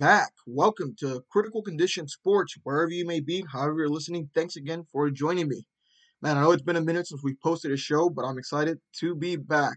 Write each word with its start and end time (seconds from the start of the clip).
back. 0.00 0.32
Welcome 0.46 0.94
to 1.00 1.22
Critical 1.30 1.60
Condition 1.60 2.08
Sports, 2.08 2.54
wherever 2.62 2.90
you 2.90 3.04
may 3.04 3.20
be, 3.20 3.44
however 3.52 3.80
you're 3.80 3.90
listening. 3.90 4.30
Thanks 4.34 4.56
again 4.56 4.82
for 4.90 5.10
joining 5.10 5.46
me. 5.46 5.66
Man, 6.22 6.38
I 6.38 6.40
know 6.40 6.52
it's 6.52 6.62
been 6.62 6.76
a 6.76 6.80
minute 6.80 7.06
since 7.06 7.22
we 7.22 7.34
posted 7.34 7.70
a 7.70 7.76
show, 7.76 8.08
but 8.08 8.24
I'm 8.24 8.38
excited 8.38 8.78
to 9.00 9.14
be 9.14 9.36
back. 9.36 9.76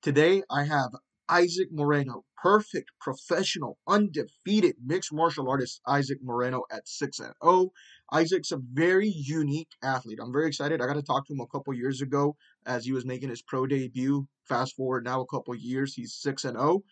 Today, 0.00 0.44
I 0.48 0.62
have 0.62 0.90
Isaac 1.28 1.70
Moreno, 1.72 2.24
perfect, 2.40 2.92
professional, 3.00 3.78
undefeated 3.88 4.76
mixed 4.86 5.12
martial 5.12 5.50
artist 5.50 5.80
Isaac 5.88 6.18
Moreno 6.22 6.62
at 6.70 6.86
6 6.86 7.18
and 7.18 7.34
0. 7.42 7.72
Isaac's 8.12 8.52
a 8.52 8.60
very 8.72 9.08
unique 9.08 9.70
athlete. 9.82 10.20
I'm 10.22 10.32
very 10.32 10.46
excited. 10.46 10.80
I 10.80 10.86
got 10.86 10.94
to 10.94 11.02
talk 11.02 11.26
to 11.26 11.32
him 11.32 11.40
a 11.40 11.48
couple 11.48 11.74
years 11.74 12.00
ago 12.00 12.36
as 12.64 12.84
he 12.84 12.92
was 12.92 13.04
making 13.04 13.30
his 13.30 13.42
pro 13.42 13.66
debut. 13.66 14.24
Fast 14.44 14.76
forward 14.76 15.04
now 15.04 15.20
a 15.20 15.26
couple 15.26 15.52
years, 15.56 15.94
he's 15.94 16.14
6 16.14 16.44
and 16.44 16.56
0. 16.56 16.84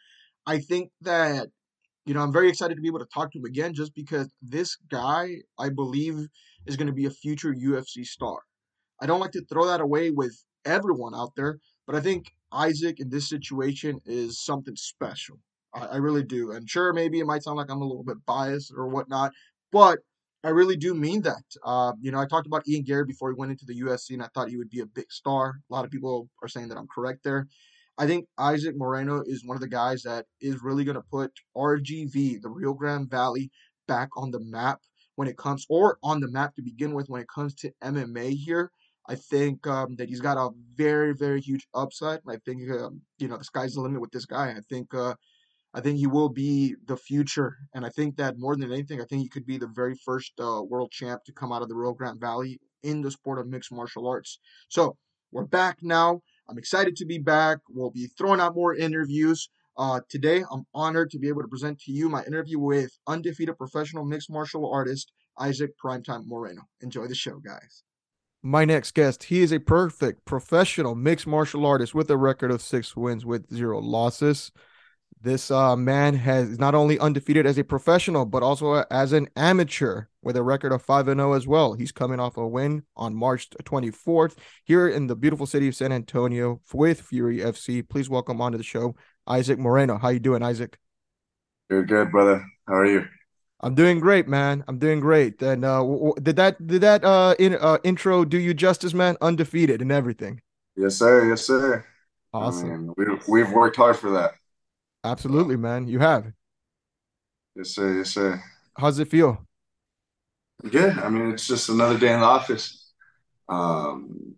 I 0.48 0.58
think 0.58 0.90
that 1.02 1.46
you 2.06 2.14
know, 2.14 2.20
I'm 2.20 2.32
very 2.32 2.48
excited 2.48 2.76
to 2.76 2.80
be 2.80 2.88
able 2.88 3.00
to 3.00 3.08
talk 3.12 3.32
to 3.32 3.38
him 3.38 3.44
again 3.44 3.74
just 3.74 3.94
because 3.94 4.32
this 4.40 4.76
guy, 4.90 5.38
I 5.58 5.68
believe, 5.68 6.28
is 6.64 6.76
going 6.76 6.86
to 6.86 6.92
be 6.92 7.06
a 7.06 7.10
future 7.10 7.52
UFC 7.52 8.06
star. 8.06 8.38
I 9.00 9.06
don't 9.06 9.20
like 9.20 9.32
to 9.32 9.44
throw 9.44 9.66
that 9.66 9.80
away 9.80 10.10
with 10.10 10.34
everyone 10.64 11.14
out 11.14 11.32
there, 11.36 11.58
but 11.86 11.96
I 11.96 12.00
think 12.00 12.32
Isaac 12.52 13.00
in 13.00 13.10
this 13.10 13.28
situation 13.28 14.00
is 14.06 14.42
something 14.42 14.76
special. 14.76 15.38
I, 15.74 15.86
I 15.86 15.96
really 15.96 16.22
do. 16.22 16.52
And 16.52 16.70
sure, 16.70 16.92
maybe 16.92 17.18
it 17.18 17.26
might 17.26 17.42
sound 17.42 17.56
like 17.56 17.70
I'm 17.70 17.82
a 17.82 17.86
little 17.86 18.04
bit 18.04 18.24
biased 18.24 18.72
or 18.74 18.86
whatnot, 18.88 19.32
but 19.72 19.98
I 20.44 20.50
really 20.50 20.76
do 20.76 20.94
mean 20.94 21.22
that. 21.22 21.42
Uh, 21.64 21.92
you 22.00 22.12
know, 22.12 22.20
I 22.20 22.26
talked 22.26 22.46
about 22.46 22.68
Ian 22.68 22.84
Garry 22.84 23.04
before 23.04 23.30
he 23.30 23.36
went 23.36 23.50
into 23.50 23.66
the 23.66 23.80
UFC, 23.80 24.10
and 24.10 24.22
I 24.22 24.28
thought 24.32 24.48
he 24.48 24.56
would 24.56 24.70
be 24.70 24.80
a 24.80 24.86
big 24.86 25.10
star. 25.10 25.56
A 25.68 25.74
lot 25.74 25.84
of 25.84 25.90
people 25.90 26.28
are 26.40 26.48
saying 26.48 26.68
that 26.68 26.78
I'm 26.78 26.86
correct 26.86 27.24
there. 27.24 27.48
I 27.98 28.06
think 28.06 28.26
Isaac 28.38 28.76
Moreno 28.76 29.22
is 29.26 29.42
one 29.44 29.56
of 29.56 29.60
the 29.60 29.68
guys 29.68 30.02
that 30.02 30.26
is 30.40 30.62
really 30.62 30.84
going 30.84 30.96
to 30.96 31.04
put 31.10 31.32
RGV, 31.56 32.42
the 32.42 32.50
Rio 32.50 32.74
Grande 32.74 33.10
Valley, 33.10 33.50
back 33.88 34.10
on 34.16 34.30
the 34.30 34.40
map 34.40 34.80
when 35.14 35.28
it 35.28 35.38
comes, 35.38 35.64
or 35.70 35.98
on 36.02 36.20
the 36.20 36.30
map 36.30 36.54
to 36.56 36.62
begin 36.62 36.92
with, 36.92 37.08
when 37.08 37.22
it 37.22 37.28
comes 37.28 37.54
to 37.54 37.72
MMA 37.82 38.36
here. 38.36 38.70
I 39.08 39.14
think 39.14 39.66
um, 39.66 39.94
that 39.96 40.08
he's 40.08 40.20
got 40.20 40.36
a 40.36 40.50
very, 40.74 41.14
very 41.14 41.40
huge 41.40 41.66
upside. 41.74 42.20
I 42.28 42.36
think 42.44 42.68
um, 42.70 43.00
you 43.18 43.28
know 43.28 43.38
the 43.38 43.44
sky's 43.44 43.74
the 43.74 43.80
limit 43.80 44.00
with 44.00 44.10
this 44.10 44.26
guy. 44.26 44.50
I 44.50 44.60
think 44.68 44.92
uh, 44.92 45.14
I 45.72 45.80
think 45.80 45.98
he 45.98 46.06
will 46.06 46.28
be 46.28 46.74
the 46.86 46.96
future, 46.96 47.56
and 47.72 47.86
I 47.86 47.90
think 47.90 48.16
that 48.16 48.34
more 48.36 48.56
than 48.56 48.72
anything, 48.72 49.00
I 49.00 49.04
think 49.04 49.22
he 49.22 49.28
could 49.28 49.46
be 49.46 49.58
the 49.58 49.68
very 49.68 49.94
first 50.04 50.32
uh, 50.40 50.60
world 50.62 50.90
champ 50.90 51.22
to 51.24 51.32
come 51.32 51.52
out 51.52 51.62
of 51.62 51.68
the 51.68 51.76
Rio 51.76 51.92
Grande 51.92 52.20
Valley 52.20 52.58
in 52.82 53.00
the 53.00 53.10
sport 53.10 53.38
of 53.38 53.46
mixed 53.46 53.72
martial 53.72 54.08
arts. 54.08 54.38
So 54.68 54.96
we're 55.30 55.44
back 55.44 55.78
now. 55.82 56.20
I'm 56.48 56.58
excited 56.58 56.96
to 56.96 57.04
be 57.04 57.18
back. 57.18 57.58
We'll 57.68 57.90
be 57.90 58.06
throwing 58.18 58.40
out 58.40 58.54
more 58.54 58.74
interviews. 58.74 59.48
Uh, 59.76 60.00
today, 60.08 60.42
I'm 60.50 60.64
honored 60.74 61.10
to 61.10 61.18
be 61.18 61.28
able 61.28 61.42
to 61.42 61.48
present 61.48 61.78
to 61.80 61.92
you 61.92 62.08
my 62.08 62.24
interview 62.24 62.58
with 62.58 62.96
undefeated 63.06 63.58
professional 63.58 64.04
mixed 64.04 64.30
martial 64.30 64.70
artist 64.72 65.12
Isaac 65.38 65.72
Primetime 65.82 66.26
Moreno. 66.26 66.62
Enjoy 66.80 67.06
the 67.06 67.14
show, 67.14 67.38
guys. 67.38 67.82
My 68.42 68.64
next 68.64 68.94
guest, 68.94 69.24
he 69.24 69.42
is 69.42 69.52
a 69.52 69.58
perfect 69.58 70.24
professional 70.24 70.94
mixed 70.94 71.26
martial 71.26 71.66
artist 71.66 71.94
with 71.94 72.10
a 72.10 72.16
record 72.16 72.50
of 72.50 72.62
six 72.62 72.96
wins 72.96 73.26
with 73.26 73.52
zero 73.52 73.80
losses. 73.80 74.52
This 75.20 75.50
uh, 75.50 75.74
man 75.76 76.14
has 76.14 76.58
not 76.58 76.74
only 76.74 76.98
undefeated 76.98 77.46
as 77.46 77.58
a 77.58 77.64
professional, 77.64 78.26
but 78.26 78.42
also 78.42 78.84
as 78.90 79.12
an 79.12 79.28
amateur 79.34 80.04
with 80.22 80.36
a 80.36 80.42
record 80.42 80.72
of 80.72 80.82
5 80.82 81.06
0 81.06 81.32
as 81.32 81.46
well. 81.46 81.72
He's 81.72 81.90
coming 81.90 82.20
off 82.20 82.36
a 82.36 82.46
win 82.46 82.82
on 82.96 83.14
March 83.14 83.48
24th 83.64 84.36
here 84.64 84.88
in 84.88 85.06
the 85.06 85.16
beautiful 85.16 85.46
city 85.46 85.68
of 85.68 85.74
San 85.74 85.90
Antonio 85.90 86.60
with 86.72 87.00
Fury 87.00 87.38
FC. 87.38 87.88
Please 87.88 88.10
welcome 88.10 88.40
onto 88.40 88.58
the 88.58 88.64
show 88.64 88.94
Isaac 89.26 89.58
Moreno. 89.58 89.96
How 89.96 90.10
you 90.10 90.20
doing, 90.20 90.42
Isaac? 90.42 90.78
You're 91.70 91.84
good, 91.84 92.10
brother. 92.10 92.44
How 92.68 92.74
are 92.74 92.86
you? 92.86 93.06
I'm 93.60 93.74
doing 93.74 93.98
great, 94.00 94.28
man. 94.28 94.64
I'm 94.68 94.78
doing 94.78 95.00
great. 95.00 95.40
And 95.40 95.64
uh, 95.64 95.78
w- 95.78 96.14
did 96.22 96.36
that 96.36 96.64
did 96.66 96.82
that 96.82 97.04
uh, 97.04 97.34
in, 97.38 97.54
uh, 97.54 97.78
intro 97.84 98.24
do 98.24 98.38
you 98.38 98.52
justice, 98.52 98.92
man? 98.92 99.16
Undefeated 99.22 99.80
and 99.80 99.90
everything. 99.90 100.42
Yes, 100.76 100.96
sir. 100.96 101.26
Yes, 101.26 101.42
sir. 101.42 101.84
Awesome. 102.34 102.70
I 102.70 102.76
mean, 102.76 102.94
we, 102.96 103.42
we've 103.42 103.50
worked 103.50 103.76
hard 103.76 103.96
for 103.96 104.10
that. 104.10 104.34
Absolutely, 105.06 105.56
man. 105.56 105.86
You 105.86 106.00
have. 106.00 106.32
Yes, 107.54 107.70
sir. 107.70 107.98
Yes, 107.98 108.10
sir. 108.10 108.42
How's 108.76 108.98
it 108.98 109.08
feel? 109.08 109.46
Good. 110.68 110.98
I 110.98 111.08
mean, 111.08 111.30
it's 111.30 111.46
just 111.46 111.68
another 111.68 111.96
day 111.96 112.12
in 112.12 112.18
the 112.18 112.26
office. 112.26 112.92
Um, 113.48 114.34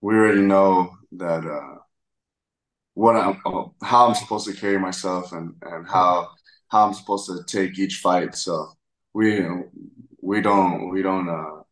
we 0.00 0.14
already 0.14 0.40
know 0.40 0.96
that 1.12 1.46
uh, 1.46 1.78
what 2.94 3.14
I'm, 3.14 3.40
how 3.82 4.08
I'm 4.08 4.14
supposed 4.16 4.48
to 4.48 4.52
carry 4.52 4.78
myself, 4.78 5.30
and 5.32 5.54
and 5.62 5.86
how 5.86 6.30
how 6.68 6.88
I'm 6.88 6.94
supposed 6.94 7.26
to 7.28 7.44
take 7.44 7.78
each 7.78 7.98
fight. 7.98 8.34
So 8.34 8.72
we 9.12 9.46
we 10.20 10.40
don't 10.40 10.90
we 10.90 11.02
don't 11.02 11.28
uh, 11.28 11.62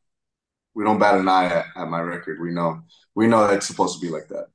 we 0.74 0.84
don't 0.84 1.00
bat 1.00 1.19
an 1.19 1.28
eye 1.28 1.47
at, 1.47 1.66
at 1.74 1.88
my 1.88 2.00
record. 2.00 2.38
We 2.41 2.53
know 2.53 2.82
we 3.16 3.26
know 3.26 3.48
that's 3.48 3.66
supposed 3.66 4.00
to 4.00 4.06
be 4.06 4.12
like 4.12 4.28
that. 4.28 4.47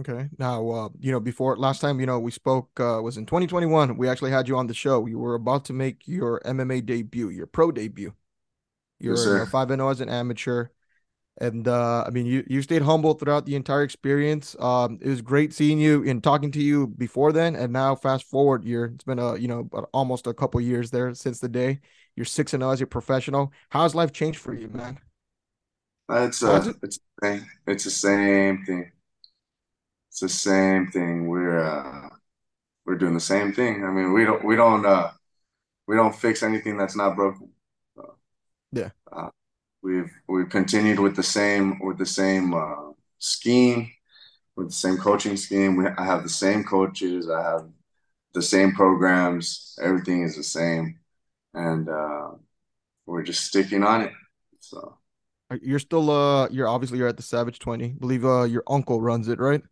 Okay. 0.00 0.28
Now, 0.38 0.70
uh, 0.70 0.88
you 1.00 1.12
know, 1.12 1.20
before 1.20 1.56
last 1.56 1.80
time, 1.80 2.00
you 2.00 2.06
know, 2.06 2.18
we 2.18 2.30
spoke 2.30 2.68
uh, 2.80 3.00
was 3.02 3.18
in 3.18 3.26
2021. 3.26 3.96
We 3.96 4.08
actually 4.08 4.30
had 4.30 4.48
you 4.48 4.56
on 4.56 4.66
the 4.66 4.74
show. 4.74 5.06
You 5.06 5.18
were 5.18 5.34
about 5.34 5.64
to 5.66 5.72
make 5.72 6.08
your 6.08 6.40
MMA 6.44 6.84
debut, 6.86 7.28
your 7.28 7.46
pro 7.46 7.70
debut. 7.72 8.14
You're 8.98 9.38
yes, 9.38 9.50
five 9.50 9.70
and 9.70 9.80
zero 9.80 9.90
as 9.90 10.00
an 10.00 10.08
amateur, 10.08 10.68
and 11.38 11.66
uh, 11.66 12.04
I 12.06 12.10
mean, 12.10 12.24
you 12.24 12.44
you 12.46 12.62
stayed 12.62 12.82
humble 12.82 13.14
throughout 13.14 13.44
the 13.44 13.56
entire 13.56 13.82
experience. 13.82 14.54
Um, 14.60 14.98
it 15.02 15.08
was 15.08 15.20
great 15.20 15.52
seeing 15.52 15.78
you 15.80 16.08
and 16.08 16.22
talking 16.22 16.52
to 16.52 16.62
you 16.62 16.86
before 16.86 17.32
then, 17.32 17.56
and 17.56 17.72
now 17.72 17.96
fast 17.96 18.24
forward, 18.24 18.64
you're 18.64 18.86
it's 18.86 19.04
been 19.04 19.18
a 19.18 19.36
you 19.36 19.48
know 19.48 19.68
almost 19.92 20.26
a 20.26 20.34
couple 20.34 20.60
years 20.60 20.90
there 20.90 21.12
since 21.14 21.40
the 21.40 21.48
day 21.48 21.80
you're 22.14 22.24
six 22.24 22.54
and 22.54 22.62
zero 22.62 22.72
as 22.72 22.80
a 22.80 22.86
professional. 22.86 23.52
How's 23.70 23.94
life 23.94 24.12
changed 24.12 24.38
for 24.38 24.54
you, 24.54 24.68
man? 24.68 25.00
It's 26.08 26.42
uh, 26.42 26.62
it? 26.64 26.76
it's 26.82 26.98
the 26.98 27.26
same. 27.26 27.46
It's 27.66 27.84
the 27.84 27.90
same 27.90 28.64
thing 28.64 28.92
it's 30.12 30.20
the 30.20 30.28
same 30.28 30.88
thing. 30.88 31.26
We're 31.26 31.58
uh, 31.58 32.10
we're 32.84 32.98
doing 32.98 33.14
the 33.14 33.20
same 33.20 33.54
thing. 33.54 33.82
I 33.82 33.90
mean, 33.90 34.12
we 34.12 34.26
don't 34.26 34.44
we 34.44 34.56
don't 34.56 34.84
uh, 34.84 35.10
we 35.86 35.96
don't 35.96 36.14
fix 36.14 36.42
anything 36.42 36.76
that's 36.76 36.94
not 36.94 37.16
broken. 37.16 37.48
Uh, 37.98 38.12
yeah. 38.72 38.90
Uh, 39.10 39.30
we've 39.82 40.12
we've 40.28 40.50
continued 40.50 40.98
with 40.98 41.16
the 41.16 41.22
same 41.22 41.78
with 41.80 41.96
the 41.96 42.04
same 42.04 42.52
uh, 42.52 42.92
scheme, 43.20 43.90
with 44.54 44.66
the 44.66 44.74
same 44.74 44.98
coaching 44.98 45.38
scheme. 45.38 45.76
We, 45.76 45.86
I 45.86 46.04
have 46.04 46.24
the 46.24 46.28
same 46.28 46.62
coaches. 46.62 47.30
I 47.30 47.42
have 47.42 47.70
the 48.34 48.42
same 48.42 48.72
programs. 48.72 49.78
Everything 49.80 50.24
is 50.24 50.36
the 50.36 50.44
same, 50.44 50.98
and 51.54 51.88
uh, 51.88 52.32
we're 53.06 53.22
just 53.22 53.46
sticking 53.46 53.82
on 53.82 54.02
it. 54.02 54.12
So 54.60 54.98
you're 55.62 55.78
still 55.78 56.10
uh 56.10 56.48
you're 56.50 56.68
obviously 56.68 56.98
you're 56.98 57.08
at 57.08 57.16
the 57.16 57.22
Savage 57.22 57.58
20. 57.60 57.84
I 57.84 57.88
believe 57.98 58.26
uh 58.26 58.42
your 58.42 58.62
uncle 58.66 59.00
runs 59.00 59.28
it, 59.28 59.38
right? 59.38 59.62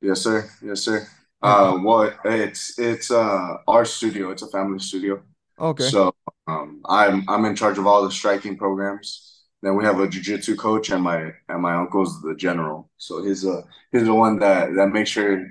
Yes, 0.00 0.22
sir. 0.22 0.48
Yes, 0.62 0.80
sir. 0.80 1.06
Uh, 1.42 1.78
well, 1.82 2.12
it's 2.24 2.78
it's 2.78 3.10
uh 3.10 3.58
our 3.66 3.84
studio. 3.84 4.30
It's 4.30 4.42
a 4.42 4.48
family 4.48 4.78
studio. 4.78 5.22
Okay. 5.58 5.84
So 5.84 6.14
um, 6.46 6.80
I'm 6.88 7.28
I'm 7.28 7.44
in 7.44 7.54
charge 7.54 7.78
of 7.78 7.86
all 7.86 8.04
the 8.04 8.10
striking 8.10 8.56
programs. 8.56 9.34
Then 9.62 9.76
we 9.76 9.84
have 9.84 9.98
a 9.98 10.06
jujitsu 10.06 10.56
coach, 10.56 10.90
and 10.90 11.02
my 11.02 11.32
and 11.48 11.62
my 11.62 11.74
uncle's 11.74 12.20
the 12.22 12.34
general. 12.34 12.90
So 12.96 13.24
he's 13.24 13.44
uh 13.44 13.62
he's 13.92 14.04
the 14.04 14.14
one 14.14 14.38
that 14.40 14.74
that 14.76 14.88
makes 14.88 15.10
sure 15.10 15.46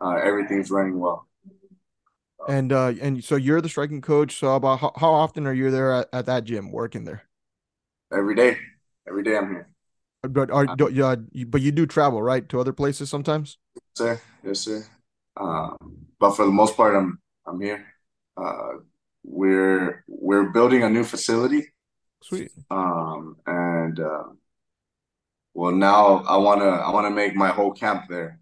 uh, 0.00 0.16
everything's 0.22 0.70
running 0.70 0.98
well. 0.98 1.26
And 2.48 2.72
uh 2.72 2.92
and 3.00 3.24
so 3.24 3.36
you're 3.36 3.60
the 3.60 3.68
striking 3.68 4.00
coach. 4.00 4.38
So 4.38 4.54
about 4.54 4.80
how, 4.80 4.92
how 4.96 5.12
often 5.12 5.46
are 5.46 5.54
you 5.54 5.70
there 5.70 5.92
at, 5.92 6.08
at 6.12 6.26
that 6.26 6.44
gym 6.44 6.72
working 6.72 7.04
there? 7.04 7.22
Every 8.12 8.34
day. 8.34 8.58
Every 9.08 9.22
day 9.22 9.36
I'm 9.36 9.50
here. 9.50 9.68
But 10.22 10.50
are 10.50 10.66
uh, 10.68 10.88
yeah, 10.88 11.16
but 11.46 11.60
you 11.60 11.70
do 11.70 11.84
travel 11.86 12.22
right 12.22 12.48
to 12.48 12.60
other 12.60 12.72
places 12.72 13.10
sometimes. 13.10 13.58
Yes, 13.96 14.06
sir. 14.08 14.20
Yes, 14.42 14.60
sir. 14.60 14.86
Um, 15.36 15.76
but 16.18 16.32
for 16.32 16.44
the 16.44 16.50
most 16.50 16.76
part, 16.76 16.96
I'm 16.96 17.20
I'm 17.46 17.60
here. 17.60 17.86
Uh, 18.36 18.78
we're 19.22 20.04
we're 20.08 20.50
building 20.50 20.82
a 20.82 20.90
new 20.90 21.04
facility. 21.04 21.72
Sweet. 22.22 22.50
Um, 22.70 23.36
and 23.46 24.00
uh, 24.00 24.24
well, 25.52 25.72
now 25.72 26.24
I 26.26 26.36
wanna 26.38 26.66
I 26.66 26.90
wanna 26.90 27.10
make 27.10 27.36
my 27.36 27.50
whole 27.50 27.72
camp 27.72 28.06
there, 28.08 28.40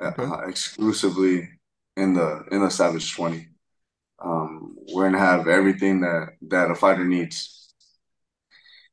uh, 0.00 0.08
okay. 0.08 0.24
uh, 0.24 0.46
exclusively 0.46 1.48
in 1.96 2.14
the 2.14 2.44
in 2.52 2.62
the 2.62 2.70
Savage 2.70 3.12
Twenty. 3.14 3.48
Um, 4.24 4.76
we're 4.92 5.10
gonna 5.10 5.18
have 5.18 5.48
everything 5.48 6.02
that 6.02 6.34
that 6.48 6.70
a 6.70 6.76
fighter 6.76 7.04
needs, 7.04 7.74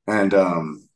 and 0.08 0.34
um, 0.34 0.87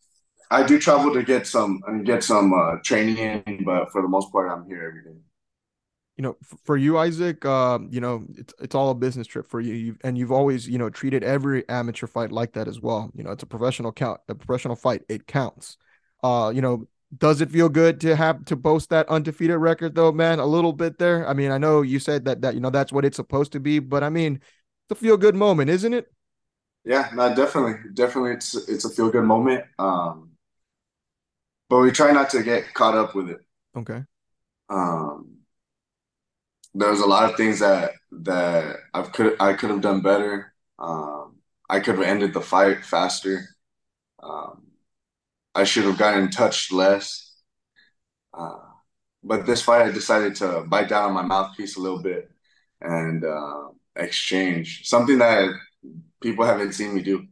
I 0.51 0.63
do 0.63 0.77
travel 0.77 1.13
to 1.13 1.24
get 1.24 1.48
some 1.48 1.81
and 1.88 2.06
get 2.06 2.24
some 2.25 2.53
uh, 2.53 2.75
training 2.83 3.18
in, 3.18 3.63
but 3.63 3.89
for 3.92 4.01
the 4.01 4.07
most 4.09 4.31
part, 4.33 4.51
I'm 4.51 4.65
here 4.65 4.86
every 4.86 5.01
day. 5.01 5.18
You 6.18 6.24
know, 6.24 6.38
for 6.65 6.75
you, 6.75 6.98
Isaac, 6.98 7.45
um, 7.45 7.88
you 7.89 8.01
know, 8.01 8.25
it's 8.36 8.53
it's 8.59 8.75
all 8.75 8.92
a 8.92 8.95
business 8.95 9.27
trip 9.27 9.48
for 9.48 9.62
you, 9.62 9.74
you've, 9.74 9.98
and 10.03 10.18
you've 10.18 10.31
always, 10.31 10.68
you 10.68 10.77
know, 10.77 10.89
treated 10.89 11.24
every 11.24 11.68
amateur 11.69 12.06
fight 12.06 12.33
like 12.33 12.51
that 12.53 12.68
as 12.68 12.81
well. 12.81 13.09
You 13.15 13.24
know, 13.24 13.31
it's 13.31 13.44
a 13.44 13.48
professional 13.48 13.94
count, 13.94 14.19
a 14.27 14.36
professional 14.36 14.75
fight, 14.75 15.03
it 15.07 15.25
counts. 15.25 15.77
Uh, 16.21 16.51
you 16.53 16.62
know, 16.62 16.86
does 17.18 17.39
it 17.39 17.50
feel 17.50 17.69
good 17.69 18.01
to 18.01 18.18
have 18.18 18.44
to 18.45 18.57
boast 18.57 18.89
that 18.89 19.07
undefeated 19.07 19.57
record 19.57 19.95
though, 19.95 20.12
man? 20.12 20.39
A 20.39 20.45
little 20.45 20.74
bit 20.74 21.00
there. 21.00 21.25
I 21.27 21.33
mean, 21.33 21.50
I 21.50 21.57
know 21.57 21.81
you 21.81 21.98
said 21.98 22.25
that 22.25 22.42
that 22.42 22.56
you 22.56 22.59
know 22.59 22.69
that's 22.69 22.92
what 22.92 23.06
it's 23.06 23.15
supposed 23.15 23.53
to 23.53 23.62
be, 23.62 23.80
but 23.80 24.03
I 24.03 24.09
mean, 24.09 24.42
it's 24.89 25.00
a 25.00 25.01
feel 25.01 25.15
good 25.15 25.36
moment, 25.36 25.69
isn't 25.69 25.94
it? 25.94 26.12
Yeah, 26.83 27.09
no, 27.13 27.33
definitely, 27.33 27.75
definitely, 27.94 28.31
it's 28.31 28.53
it's 28.68 28.83
a 28.83 28.89
feel 28.89 29.09
good 29.09 29.24
moment. 29.24 29.63
Um, 29.80 30.31
but 31.72 31.80
we 31.80 31.90
try 31.90 32.12
not 32.12 32.30
to 32.30 32.44
get 32.44 32.74
caught 32.74 32.98
up 32.98 33.16
with 33.16 33.30
it. 33.30 33.40
Okay. 33.78 34.04
Um, 34.70 35.38
there's 36.74 37.00
a 37.00 37.06
lot 37.06 37.30
of 37.30 37.38
things 37.38 37.60
that 37.60 37.94
that 38.12 38.76
I 38.94 39.04
could 39.04 39.38
I 39.40 39.54
could 39.54 39.70
have 39.70 39.80
done 39.80 40.02
better. 40.02 40.54
Um, 40.78 41.38
I 41.70 41.80
could 41.80 41.96
have 41.96 42.04
ended 42.04 42.34
the 42.34 42.42
fight 42.42 42.84
faster. 42.84 43.46
Um, 44.22 44.64
I 45.56 45.64
should 45.64 45.86
have 45.86 45.98
gotten 45.98 46.30
touched 46.30 46.74
less. 46.74 47.38
Uh, 48.34 48.68
but 49.24 49.46
this 49.46 49.62
fight, 49.62 49.86
I 49.86 49.92
decided 49.92 50.36
to 50.36 50.66
bite 50.68 50.90
down 50.90 51.06
on 51.06 51.14
my 51.14 51.22
mouthpiece 51.22 51.78
a 51.78 51.82
little 51.82 52.02
bit 52.02 52.30
and 52.82 53.24
uh, 53.24 53.70
exchange 53.96 54.82
something 54.90 55.20
that 55.20 55.54
people 56.22 56.44
haven't 56.44 56.74
seen 56.74 56.94
me 56.94 57.02
do. 57.02 57.28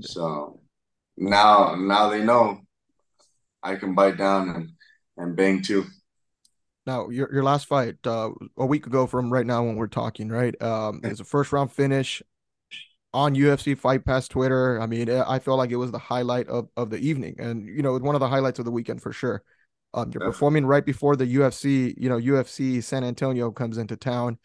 So 0.00 0.60
now, 1.16 1.74
now 1.76 2.08
they 2.08 2.22
know 2.22 2.63
I 3.64 3.76
can 3.76 3.94
bite 3.94 4.18
down 4.18 4.50
and 4.50 4.68
and 5.16 5.36
bang 5.36 5.62
too. 5.62 5.86
Now, 6.86 7.08
your 7.08 7.32
your 7.32 7.42
last 7.42 7.66
fight 7.66 7.96
uh, 8.06 8.30
a 8.58 8.66
week 8.66 8.86
ago 8.86 9.06
from 9.06 9.32
right 9.32 9.46
now 9.46 9.64
when 9.64 9.76
we're 9.76 9.86
talking, 9.86 10.28
right? 10.28 10.60
Um, 10.60 11.00
it's 11.02 11.20
a 11.20 11.24
first 11.24 11.50
round 11.52 11.72
finish 11.72 12.22
on 13.14 13.34
UFC 13.34 13.78
Fight 13.78 14.04
Pass 14.04 14.28
Twitter. 14.28 14.80
I 14.80 14.86
mean, 14.86 15.08
I 15.08 15.38
felt 15.38 15.56
like 15.56 15.70
it 15.70 15.76
was 15.76 15.92
the 15.92 15.98
highlight 15.98 16.48
of, 16.48 16.68
of 16.76 16.90
the 16.90 16.98
evening, 16.98 17.36
and 17.38 17.66
you 17.66 17.82
know, 17.82 17.96
one 17.98 18.14
of 18.14 18.20
the 18.20 18.28
highlights 18.28 18.58
of 18.58 18.66
the 18.66 18.70
weekend 18.70 19.02
for 19.02 19.12
sure. 19.12 19.42
Um, 19.94 20.10
you're 20.12 20.24
performing 20.24 20.66
right 20.66 20.84
before 20.84 21.14
the 21.16 21.36
UFC. 21.36 21.94
You 21.96 22.08
know, 22.08 22.18
UFC 22.18 22.82
San 22.82 23.04
Antonio 23.04 23.50
comes 23.50 23.78
into 23.78 23.96
town. 23.96 24.38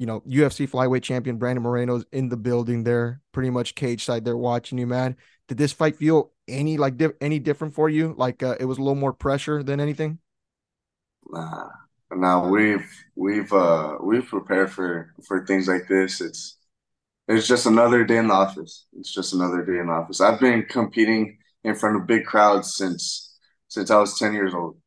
You 0.00 0.06
know, 0.06 0.22
UFC 0.26 0.66
flyweight 0.66 1.02
champion 1.02 1.36
Brandon 1.36 1.62
Moreno's 1.62 2.06
in 2.10 2.30
the 2.30 2.36
building 2.38 2.84
there, 2.84 3.20
pretty 3.32 3.50
much 3.50 3.74
cage 3.74 4.04
side 4.04 4.24
there 4.24 4.36
watching 4.36 4.78
you, 4.78 4.86
man. 4.86 5.16
Did 5.46 5.58
this 5.58 5.72
fight 5.74 5.96
feel 5.96 6.32
any 6.48 6.78
like 6.78 6.96
di- 6.96 7.12
any 7.20 7.38
different 7.38 7.74
for 7.74 7.90
you? 7.90 8.14
Like 8.16 8.42
uh, 8.42 8.56
it 8.58 8.64
was 8.64 8.78
a 8.78 8.80
little 8.80 8.96
more 8.96 9.12
pressure 9.12 9.62
than 9.62 9.78
anything? 9.78 10.18
Nah, 11.30 11.68
now 12.10 12.48
we've 12.48 12.88
we've 13.14 13.52
uh 13.52 13.98
we've 14.02 14.26
prepared 14.26 14.72
for 14.72 15.14
for 15.28 15.46
things 15.46 15.68
like 15.68 15.88
this. 15.88 16.20
It's 16.22 16.56
it's 17.28 17.48
just 17.48 17.66
another 17.66 18.04
day 18.04 18.18
in 18.18 18.28
the 18.28 18.34
office. 18.34 18.86
It's 18.98 19.12
just 19.12 19.34
another 19.34 19.64
day 19.64 19.78
in 19.80 19.88
the 19.88 19.92
office. 19.92 20.20
I've 20.22 20.40
been 20.40 20.64
competing 20.64 21.38
in 21.64 21.74
front 21.76 21.96
of 21.96 22.06
big 22.06 22.24
crowds 22.26 22.76
since 22.76 23.38
since 23.68 23.90
I 23.90 23.98
was 23.98 24.18
10 24.18 24.34
years 24.34 24.54
old. 24.54 24.78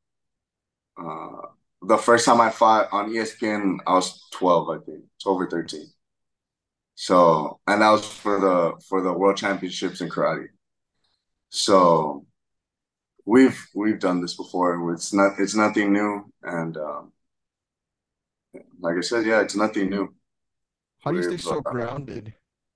Uh, 0.97 1.47
the 1.87 1.97
first 1.97 2.25
time 2.25 2.41
I 2.41 2.49
fought 2.49 2.89
on 2.91 3.09
ESPN, 3.09 3.77
I 3.85 3.93
was 3.93 4.27
12, 4.31 4.69
I 4.69 4.77
think, 4.85 5.03
12 5.21 5.41
or 5.41 5.49
13. 5.49 5.87
So, 6.95 7.59
and 7.67 7.81
that 7.81 7.89
was 7.89 8.05
for 8.05 8.39
the 8.39 8.81
for 8.87 9.01
the 9.01 9.11
world 9.11 9.37
championships 9.37 10.01
in 10.01 10.09
karate. 10.09 10.47
So, 11.49 12.25
we've 13.25 13.59
we've 13.73 13.99
done 13.99 14.21
this 14.21 14.35
before. 14.35 14.93
It's 14.93 15.13
not 15.13 15.33
it's 15.39 15.55
nothing 15.55 15.91
new, 15.91 16.31
and 16.43 16.77
um, 16.77 17.11
like 18.79 18.95
I 18.97 19.01
said, 19.01 19.25
yeah, 19.25 19.41
it's 19.41 19.55
nothing 19.55 19.89
new. 19.89 20.13
How 20.99 21.11
do 21.11 21.17
you 21.17 21.23
stay 21.23 21.37
so 21.37 21.61
grounded? 21.61 22.33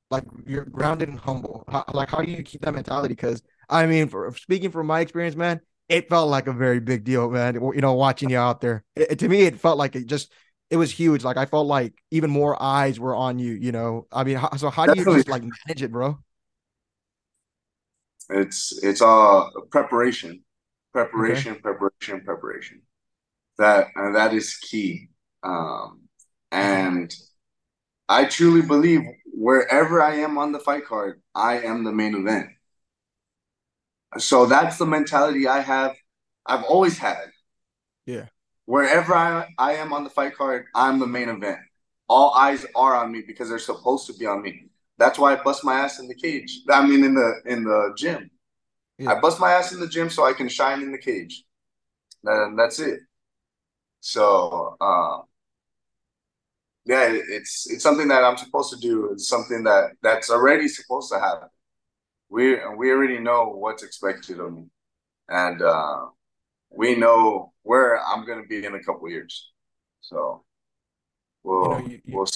Like 0.10 0.24
you're 0.46 0.66
grounded 0.66 1.10
and 1.10 1.20
humble. 1.20 1.64
How, 1.68 1.86
like 1.94 2.10
how 2.10 2.22
do 2.22 2.32
you 2.32 2.42
keep 2.42 2.62
that 2.62 2.74
mentality? 2.74 3.14
Because 3.14 3.44
I 3.70 3.86
mean, 3.86 4.08
for 4.08 4.34
speaking 4.36 4.72
from 4.72 4.88
my 4.88 5.02
experience, 5.02 5.36
man, 5.36 5.62
it 5.90 6.10
felt 6.10 6.30
like 6.30 6.48
a 6.48 6.54
very 6.54 6.80
big 6.80 7.04
deal, 7.04 7.30
man. 7.30 7.56
You 7.56 7.82
know, 7.82 7.94
watching 7.94 8.30
you 8.30 8.38
out 8.38 8.62
there, 8.62 8.84
it, 8.96 9.20
to 9.20 9.30
me, 9.30 9.42
it 9.42 9.60
felt 9.60 9.78
like 9.78 9.96
it 9.96 10.08
just 10.08 10.32
it 10.70 10.78
was 10.78 10.92
huge. 10.92 11.24
Like 11.24 11.38
I 11.38 11.46
felt 11.46 11.68
like 11.68 11.94
even 12.12 12.30
more 12.30 12.62
eyes 12.62 13.00
were 13.00 13.16
on 13.16 13.40
you. 13.40 13.54
You 13.54 13.72
know, 13.72 14.08
I 14.12 14.24
mean, 14.24 14.38
how, 14.38 14.56
so 14.58 14.70
how 14.70 14.86
do 14.86 15.00
you 15.00 15.06
just 15.06 15.30
like 15.30 15.44
manage 15.44 15.82
it, 15.82 15.92
bro? 15.92 16.20
It's 18.30 18.78
it's 18.84 19.02
all 19.02 19.52
preparation, 19.72 20.44
preparation, 20.92 21.54
okay. 21.54 21.62
preparation, 21.62 22.22
preparation. 22.22 22.82
That 23.58 23.88
and 23.96 24.16
that 24.16 24.34
is 24.34 24.58
key. 24.58 25.08
Um, 25.44 26.02
and 26.52 27.14
I 28.10 28.26
truly 28.26 28.62
believe 28.62 29.02
wherever 29.26 30.02
I 30.02 30.16
am 30.16 30.38
on 30.38 30.52
the 30.52 30.60
fight 30.60 30.86
card, 30.86 31.22
I 31.34 31.60
am 31.62 31.84
the 31.84 31.94
main 31.94 32.16
event. 32.16 32.50
So 34.20 34.46
that's 34.46 34.78
the 34.78 34.86
mentality 34.86 35.48
I 35.48 35.60
have. 35.60 35.96
I've 36.46 36.64
always 36.64 36.98
had. 36.98 37.26
Yeah. 38.06 38.26
Wherever 38.66 39.14
I, 39.14 39.48
I 39.58 39.74
am 39.74 39.94
on 39.94 40.04
the 40.04 40.10
fight 40.10 40.36
card, 40.36 40.66
I'm 40.76 41.00
the 41.00 41.08
main 41.08 41.30
event. 41.30 41.60
All 42.10 42.34
eyes 42.34 42.66
are 42.76 42.96
on 42.96 43.12
me 43.12 43.24
because 43.26 43.50
they're 43.50 43.60
supposed 43.60 44.08
to 44.08 44.14
be 44.14 44.26
on 44.26 44.42
me. 44.42 44.70
That's 44.98 45.20
why 45.20 45.34
I 45.34 45.44
bust 45.44 45.64
my 45.64 45.80
ass 45.80 46.00
in 46.00 46.08
the 46.08 46.16
cage. 46.16 46.62
I 46.70 46.86
mean, 46.86 47.04
in 47.04 47.14
the 47.14 47.42
in 47.46 47.64
the 47.64 47.94
gym. 47.98 48.32
Yeah. 48.98 49.12
I 49.12 49.20
bust 49.20 49.40
my 49.40 49.52
ass 49.52 49.74
in 49.74 49.80
the 49.80 49.88
gym 49.88 50.10
so 50.10 50.26
I 50.26 50.34
can 50.34 50.50
shine 50.50 50.82
in 50.82 50.92
the 50.92 50.98
cage. 50.98 51.44
And 52.24 52.58
that's 52.58 52.80
it. 52.80 53.00
So, 54.00 54.76
uh, 54.82 55.20
yeah, 56.86 57.10
it's 57.12 57.70
it's 57.70 57.84
something 57.84 58.08
that 58.08 58.24
I'm 58.24 58.38
supposed 58.38 58.74
to 58.74 58.80
do. 58.80 59.12
It's 59.12 59.28
something 59.28 59.64
that 59.64 59.92
that's 60.02 60.30
already 60.30 60.68
supposed 60.68 61.12
to 61.12 61.20
happen. 61.20 61.50
We 62.30 62.58
we 62.76 62.92
already 62.92 63.20
know 63.20 63.50
what's 63.50 63.84
expected 63.84 64.40
of 64.40 64.54
me, 64.54 64.66
and 65.30 65.62
uh, 65.62 66.08
we 66.70 66.96
know 66.96 67.54
where 67.64 68.04
I'm 68.06 68.26
going 68.26 68.42
to 68.42 68.48
be 68.48 68.66
in 68.66 68.76
a 68.76 68.84
couple 68.84 69.10
years. 69.10 69.52
So 70.02 70.44
we'll 71.44 71.64
you 71.64 71.70
know, 71.70 71.88
you, 71.88 72.02
we'll. 72.08 72.28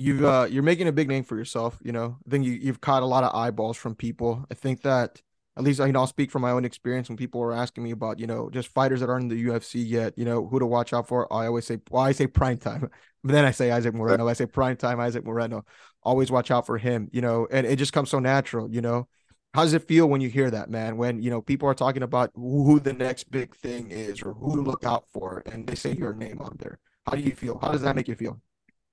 You've 0.00 0.24
uh, 0.24 0.48
you're 0.50 0.64
making 0.64 0.88
a 0.88 0.92
big 0.92 1.08
name 1.08 1.22
for 1.22 1.36
yourself. 1.36 1.78
You 1.82 1.92
know, 1.92 2.16
I 2.26 2.30
think 2.30 2.44
you 2.44 2.52
you've 2.52 2.80
caught 2.80 3.02
a 3.02 3.06
lot 3.06 3.22
of 3.22 3.34
eyeballs 3.34 3.76
from 3.76 3.94
people. 3.94 4.44
I 4.50 4.54
think 4.54 4.82
that 4.82 5.22
at 5.56 5.64
least 5.64 5.80
you 5.80 5.92
know 5.92 6.00
I'll 6.00 6.06
speak 6.06 6.30
from 6.30 6.42
my 6.42 6.50
own 6.50 6.64
experience 6.64 7.08
when 7.08 7.16
people 7.16 7.40
are 7.42 7.52
asking 7.52 7.84
me 7.84 7.92
about 7.92 8.18
you 8.18 8.26
know 8.26 8.50
just 8.50 8.68
fighters 8.68 9.00
that 9.00 9.08
aren't 9.08 9.30
in 9.30 9.36
the 9.36 9.46
UFC 9.46 9.88
yet, 9.88 10.14
you 10.16 10.24
know 10.24 10.46
who 10.46 10.58
to 10.58 10.66
watch 10.66 10.92
out 10.92 11.08
for. 11.08 11.32
I 11.32 11.46
always 11.46 11.66
say, 11.66 11.78
well, 11.90 12.02
I 12.02 12.12
say 12.12 12.26
prime 12.26 12.58
time, 12.58 12.80
but 13.24 13.32
then 13.32 13.44
I 13.44 13.52
say 13.52 13.70
Isaac 13.70 13.94
Moreno. 13.94 14.28
I 14.28 14.34
say 14.34 14.46
prime 14.46 14.76
time 14.76 15.00
Isaac 15.00 15.24
Moreno. 15.24 15.64
Always 16.06 16.30
watch 16.30 16.50
out 16.50 16.66
for 16.66 16.78
him, 16.78 17.08
you 17.12 17.20
know, 17.20 17.46
and 17.50 17.66
it 17.66 17.76
just 17.76 17.92
comes 17.92 18.10
so 18.10 18.18
natural, 18.18 18.70
you 18.70 18.80
know. 18.80 19.08
How 19.54 19.62
does 19.62 19.72
it 19.72 19.88
feel 19.88 20.06
when 20.08 20.20
you 20.20 20.28
hear 20.28 20.50
that, 20.50 20.70
man? 20.70 20.96
When 20.96 21.22
you 21.22 21.30
know 21.30 21.42
people 21.42 21.68
are 21.68 21.74
talking 21.74 22.02
about 22.02 22.30
who 22.34 22.78
the 22.80 22.92
next 22.92 23.30
big 23.30 23.54
thing 23.54 23.90
is 23.90 24.22
or 24.22 24.34
who 24.34 24.56
to 24.56 24.62
look 24.62 24.84
out 24.84 25.04
for, 25.12 25.42
and 25.46 25.66
they 25.66 25.74
say 25.74 25.92
your 25.92 26.14
name 26.14 26.40
on 26.40 26.56
there. 26.58 26.78
How 27.06 27.16
do 27.16 27.22
you 27.22 27.34
feel? 27.34 27.58
How 27.58 27.72
does 27.72 27.82
that 27.82 27.96
make 27.96 28.08
you 28.08 28.14
feel? 28.14 28.40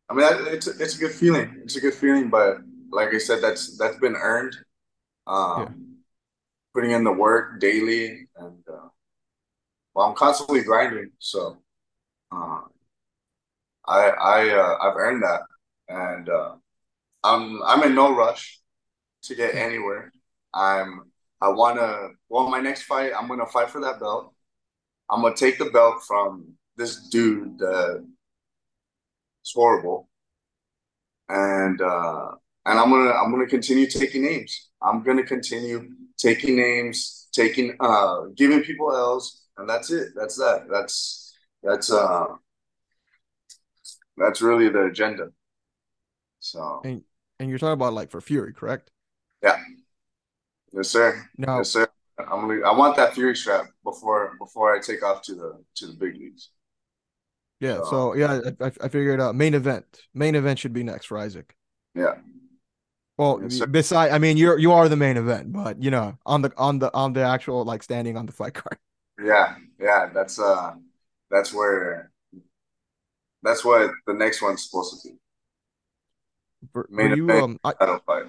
I 0.09 0.13
mean, 0.13 0.25
it's 0.47 0.67
it's 0.67 0.97
a 0.97 0.99
good 0.99 1.11
feeling. 1.11 1.61
It's 1.63 1.75
a 1.75 1.81
good 1.81 1.93
feeling, 1.93 2.29
but 2.29 2.57
like 2.91 3.13
I 3.13 3.17
said, 3.17 3.41
that's 3.41 3.77
that's 3.77 3.97
been 3.97 4.15
earned. 4.15 4.55
Um, 5.27 5.59
yeah 5.59 5.93
putting 6.73 6.91
in 6.91 7.03
the 7.03 7.11
work 7.11 7.59
daily, 7.59 8.27
and 8.37 8.63
uh, 8.67 8.89
well, 9.93 10.09
I'm 10.09 10.15
constantly 10.15 10.63
grinding. 10.63 11.11
So 11.19 11.57
uh, 12.31 12.61
I 13.85 14.09
I 14.09 14.49
uh, 14.49 14.77
I've 14.81 14.97
earned 14.97 15.23
that, 15.23 15.41
and 15.87 16.29
uh, 16.29 16.55
I'm 17.23 17.61
I'm 17.63 17.83
in 17.83 17.95
no 17.95 18.13
rush 18.15 18.59
to 19.23 19.35
get 19.35 19.55
anywhere. 19.55 20.11
I'm 20.53 21.11
I 21.41 21.49
want 21.49 21.77
to. 21.77 22.11
Well, 22.29 22.49
my 22.49 22.59
next 22.61 22.83
fight, 22.83 23.11
I'm 23.17 23.27
gonna 23.27 23.45
fight 23.45 23.69
for 23.69 23.81
that 23.81 23.99
belt. 23.99 24.33
I'm 25.09 25.21
gonna 25.21 25.35
take 25.35 25.57
the 25.57 25.69
belt 25.71 26.03
from 26.07 26.53
this 26.77 27.09
dude 27.09 27.57
that 27.59 28.05
it's 29.41 29.53
horrible, 29.53 30.09
and 31.29 31.81
uh, 31.81 32.31
and 32.65 32.79
I'm 32.79 32.89
gonna 32.89 33.11
I'm 33.11 33.31
gonna 33.31 33.47
continue 33.47 33.87
taking 33.87 34.23
names. 34.23 34.69
I'm 34.81 35.03
gonna 35.03 35.23
continue 35.23 35.89
taking 36.17 36.55
names, 36.55 37.27
taking 37.33 37.75
uh 37.79 38.21
giving 38.35 38.61
people 38.61 38.95
L's, 38.95 39.43
and 39.57 39.69
that's 39.69 39.91
it. 39.91 40.09
That's 40.15 40.37
that. 40.37 40.67
That's 40.69 41.35
that's 41.61 41.91
uh 41.91 42.27
that's 44.15 44.41
really 44.41 44.69
the 44.69 44.85
agenda. 44.85 45.29
So 46.39 46.81
and 46.85 47.03
and 47.43 47.49
you're 47.49 47.59
talking 47.59 47.73
about 47.73 47.93
like 47.93 48.09
for 48.09 48.21
Fury, 48.21 48.53
correct? 48.53 48.89
Yeah. 49.43 49.59
Yes, 50.71 50.89
sir. 50.89 51.29
No. 51.37 51.57
Yes, 51.57 51.69
sir. 51.69 51.87
I'm 52.17 52.47
gonna, 52.47 52.61
I 52.65 52.75
want 52.75 52.95
that 52.95 53.13
Fury 53.13 53.35
strap 53.35 53.65
before 53.83 54.35
before 54.39 54.75
I 54.75 54.79
take 54.79 55.03
off 55.03 55.21
to 55.23 55.35
the 55.35 55.63
to 55.75 55.87
the 55.87 55.93
big 55.93 56.15
leagues. 56.15 56.49
Yeah. 57.59 57.77
So, 57.77 57.89
so 57.89 58.15
yeah, 58.15 58.39
I, 58.61 58.71
I 58.81 58.87
figured 58.87 59.19
out 59.19 59.35
main 59.35 59.53
event. 59.53 59.85
Main 60.13 60.35
event 60.35 60.59
should 60.59 60.73
be 60.73 60.83
next 60.83 61.05
for 61.05 61.17
Isaac. 61.17 61.55
Yeah. 61.95 62.15
Well, 63.17 63.41
yes, 63.43 63.63
beside, 63.67 64.11
I 64.11 64.17
mean, 64.17 64.37
you're 64.37 64.57
you 64.57 64.71
are 64.71 64.89
the 64.89 64.95
main 64.95 65.17
event, 65.17 65.53
but 65.53 65.81
you 65.81 65.91
know, 65.91 66.17
on 66.25 66.41
the 66.41 66.51
on 66.57 66.79
the 66.79 66.91
on 66.93 67.13
the 67.13 67.21
actual 67.21 67.63
like 67.63 67.83
standing 67.83 68.17
on 68.17 68.25
the 68.25 68.31
fight 68.31 68.53
card. 68.53 68.77
Yeah, 69.23 69.57
yeah, 69.79 70.09
that's 70.11 70.39
uh, 70.39 70.73
that's 71.29 71.53
where, 71.53 72.11
that's 73.43 73.63
what 73.63 73.91
the 74.07 74.13
next 74.13 74.41
one's 74.41 74.65
supposed 74.65 75.03
to 75.03 75.09
be. 75.09 75.15
For, 76.71 76.87
main 76.89 77.15
you, 77.15 77.29
um, 77.29 77.59
I, 77.63 77.73
fight. 78.05 78.25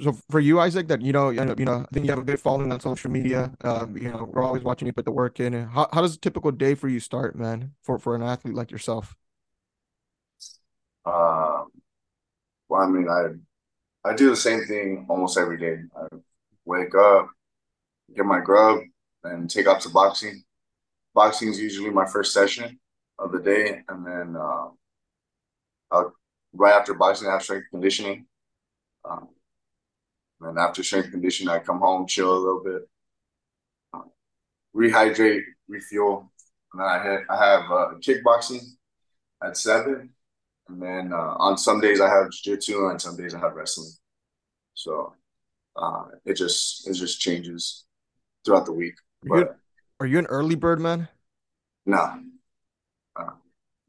so 0.00 0.12
for 0.30 0.40
you, 0.40 0.60
Isaac, 0.60 0.88
that 0.88 1.02
you 1.02 1.12
know, 1.12 1.30
you 1.30 1.44
know, 1.44 1.52
I 1.52 1.92
think 1.92 2.06
you 2.06 2.10
have 2.10 2.20
a 2.20 2.24
good 2.24 2.40
following 2.40 2.72
on 2.72 2.80
social 2.80 3.10
media. 3.10 3.52
Um, 3.62 3.96
you 3.96 4.10
know, 4.10 4.28
we're 4.32 4.42
always 4.42 4.62
watching 4.62 4.86
you 4.86 4.92
put 4.92 5.04
the 5.04 5.12
work 5.12 5.40
in. 5.40 5.52
How 5.52 5.88
how 5.92 6.00
does 6.00 6.14
a 6.14 6.18
typical 6.18 6.50
day 6.52 6.74
for 6.74 6.88
you 6.88 7.00
start, 7.00 7.36
man? 7.36 7.72
For 7.82 7.98
for 7.98 8.14
an 8.14 8.22
athlete 8.22 8.54
like 8.54 8.70
yourself. 8.70 9.16
Um, 11.04 11.70
well, 12.68 12.82
I 12.82 12.86
mean, 12.86 13.08
I 13.08 14.08
I 14.08 14.14
do 14.14 14.30
the 14.30 14.36
same 14.36 14.64
thing 14.64 15.06
almost 15.08 15.36
every 15.38 15.58
day. 15.58 15.78
I 15.96 16.06
wake 16.64 16.94
up, 16.94 17.30
get 18.14 18.24
my 18.24 18.40
grub, 18.40 18.80
and 19.24 19.50
take 19.50 19.66
off 19.66 19.82
to 19.82 19.90
boxing. 19.90 20.44
Boxing 21.14 21.48
is 21.48 21.60
usually 21.60 21.90
my 21.90 22.06
first 22.06 22.32
session 22.32 22.78
of 23.18 23.32
the 23.32 23.40
day, 23.40 23.82
and 23.88 24.06
then 24.06 24.36
uh, 24.36 24.68
I'll, 25.90 26.14
right 26.58 26.74
after 26.74 26.94
boxing, 26.94 27.28
I 27.28 27.32
have 27.32 27.42
strength 27.42 27.68
conditioning. 27.70 28.26
Um, 29.08 29.28
and 30.40 30.58
after 30.58 30.82
strength 30.82 31.10
conditioning, 31.10 31.52
I 31.52 31.58
come 31.60 31.78
home, 31.78 32.06
chill 32.06 32.32
a 32.32 32.38
little 32.38 32.62
bit, 32.62 32.88
uh, 33.94 34.00
rehydrate, 34.76 35.42
refuel, 35.68 36.30
and 36.72 36.80
then 36.80 36.88
I 36.88 37.02
have, 37.02 37.20
I 37.30 37.44
have 37.44 37.62
uh, 37.70 37.88
kickboxing 38.00 38.60
at 39.42 39.56
seven, 39.56 40.10
and 40.68 40.82
then 40.82 41.12
uh, 41.12 41.34
on 41.38 41.56
some 41.56 41.80
days 41.80 42.00
I 42.00 42.08
have 42.08 42.30
jiu-jitsu, 42.30 42.88
and 42.88 43.00
some 43.00 43.16
days 43.16 43.34
I 43.34 43.40
have 43.40 43.54
wrestling. 43.54 43.90
So 44.74 45.14
uh, 45.76 46.04
it 46.24 46.34
just 46.34 46.86
it 46.86 46.94
just 46.94 47.20
changes 47.20 47.84
throughout 48.44 48.66
the 48.66 48.72
week. 48.72 48.94
Are 49.30 49.38
you, 49.38 49.48
are 50.00 50.06
you 50.06 50.18
an 50.18 50.26
early 50.26 50.54
bird 50.54 50.80
man? 50.80 51.08
No. 51.86 52.20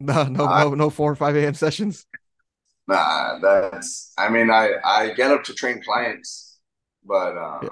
No, 0.02 0.24
no, 0.24 0.46
I, 0.46 0.64
no, 0.64 0.76
no 0.76 0.90
four 0.90 1.12
or 1.12 1.16
five 1.16 1.36
a.m. 1.36 1.54
sessions. 1.54 2.08
Nah, 2.90 3.38
that's. 3.38 4.14
I 4.18 4.30
mean, 4.30 4.50
I 4.50 4.72
I 4.84 5.14
get 5.14 5.30
up 5.30 5.44
to 5.44 5.54
train 5.54 5.80
clients, 5.84 6.58
but 7.06 7.38
uh, 7.38 7.60
yeah. 7.62 7.70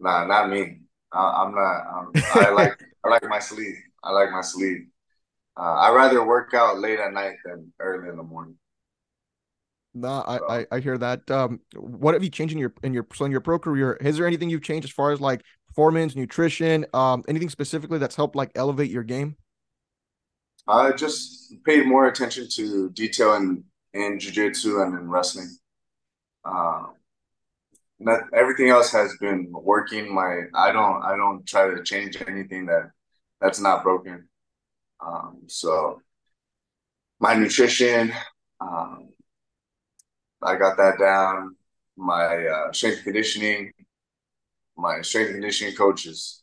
nah, 0.00 0.24
not 0.24 0.48
me. 0.48 0.80
I, 1.12 1.44
am 1.44 1.54
not. 1.54 1.82
I'm, 1.94 2.12
I 2.46 2.50
like 2.52 2.82
I 3.04 3.08
like 3.10 3.24
my 3.28 3.38
sleep. 3.38 3.74
I 4.02 4.12
like 4.12 4.30
my 4.30 4.40
sleep. 4.40 4.88
Uh, 5.58 5.74
I 5.74 5.92
rather 5.92 6.26
work 6.26 6.54
out 6.54 6.78
late 6.78 7.00
at 7.00 7.12
night 7.12 7.34
than 7.44 7.70
early 7.80 8.08
in 8.08 8.16
the 8.16 8.22
morning. 8.22 8.56
No, 9.92 10.08
I, 10.08 10.60
I, 10.60 10.66
I 10.72 10.80
hear 10.80 10.96
that. 10.96 11.30
Um, 11.30 11.60
what 11.76 12.14
have 12.14 12.24
you 12.24 12.30
changed 12.30 12.52
in 12.52 12.58
your 12.58 12.72
in 12.82 12.94
your 12.94 13.06
so 13.12 13.26
in 13.26 13.30
your 13.30 13.42
pro 13.42 13.58
career? 13.58 13.98
Is 14.00 14.16
there 14.16 14.26
anything 14.26 14.48
you've 14.48 14.62
changed 14.62 14.86
as 14.86 14.92
far 14.92 15.12
as 15.12 15.20
like 15.20 15.42
performance, 15.68 16.16
nutrition, 16.16 16.86
um, 16.94 17.24
anything 17.28 17.50
specifically 17.50 17.98
that's 17.98 18.16
helped 18.16 18.36
like 18.36 18.52
elevate 18.54 18.90
your 18.90 19.02
game? 19.02 19.36
I 20.66 20.92
just 20.92 21.54
paid 21.66 21.86
more 21.86 22.06
attention 22.06 22.48
to 22.54 22.88
detail 22.90 23.34
in 23.34 23.64
in 23.94 24.18
jiu-jitsu 24.18 24.80
and 24.80 24.98
in 24.98 25.08
wrestling. 25.08 25.50
Um, 26.44 26.94
that 28.04 28.22
everything 28.34 28.68
else 28.68 28.90
has 28.92 29.16
been 29.20 29.48
working. 29.52 30.12
My 30.12 30.42
I 30.54 30.72
don't 30.72 31.02
I 31.02 31.16
don't 31.16 31.46
try 31.46 31.70
to 31.70 31.82
change 31.82 32.16
anything 32.26 32.66
that 32.66 32.90
that's 33.40 33.60
not 33.60 33.82
broken. 33.82 34.28
Um, 35.04 35.42
so 35.46 36.00
my 37.20 37.34
nutrition, 37.34 38.12
um, 38.60 39.10
I 40.42 40.56
got 40.56 40.76
that 40.76 40.98
down. 40.98 41.56
My 41.96 42.46
uh, 42.46 42.72
strength 42.72 43.04
conditioning, 43.04 43.72
my 44.76 45.02
strength 45.02 45.32
conditioning 45.32 45.74
coaches. 45.74 46.42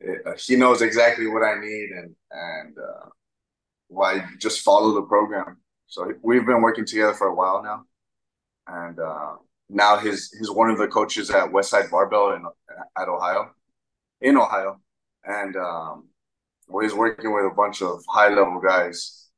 It, 0.00 0.22
uh, 0.26 0.32
he 0.38 0.56
knows 0.56 0.82
exactly 0.82 1.26
what 1.26 1.42
I 1.42 1.60
need 1.60 1.90
and 1.90 2.14
and 2.30 2.76
uh, 2.78 3.08
why 3.88 4.26
just 4.38 4.60
follow 4.60 4.94
the 4.94 5.02
program. 5.02 5.58
So 5.92 6.10
we've 6.22 6.46
been 6.46 6.62
working 6.62 6.86
together 6.86 7.12
for 7.12 7.26
a 7.26 7.34
while 7.34 7.62
now, 7.62 7.84
and 8.66 8.98
uh, 8.98 9.34
now 9.68 9.98
he's 9.98 10.32
he's 10.32 10.50
one 10.50 10.70
of 10.70 10.78
the 10.78 10.88
coaches 10.88 11.28
at 11.28 11.50
Westside 11.50 11.90
Barbell 11.90 12.32
in 12.32 12.46
at 12.98 13.08
Ohio, 13.10 13.50
in 14.22 14.38
Ohio, 14.38 14.80
and 15.24 15.54
um, 15.54 16.08
he's 16.80 16.94
working 16.94 17.34
with 17.34 17.44
a 17.44 17.54
bunch 17.54 17.82
of 17.82 18.02
high 18.08 18.30
level 18.30 18.58
guys, 18.58 19.28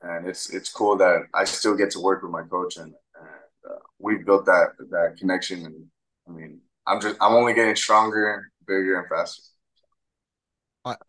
and 0.00 0.26
it's 0.26 0.48
it's 0.48 0.72
cool 0.72 0.96
that 0.96 1.26
I 1.34 1.44
still 1.44 1.76
get 1.76 1.90
to 1.90 2.00
work 2.00 2.22
with 2.22 2.32
my 2.32 2.44
coach 2.44 2.78
and, 2.78 2.94
and 3.20 3.70
uh, 3.70 3.80
we've 3.98 4.24
built 4.24 4.46
that 4.46 4.68
that 4.90 5.16
connection. 5.18 5.66
And 5.66 5.84
I 6.26 6.30
mean, 6.32 6.62
I'm 6.86 7.02
just 7.02 7.16
I'm 7.20 7.34
only 7.34 7.52
getting 7.52 7.76
stronger, 7.76 8.50
bigger, 8.66 9.00
and 9.00 9.08
faster. 9.10 9.42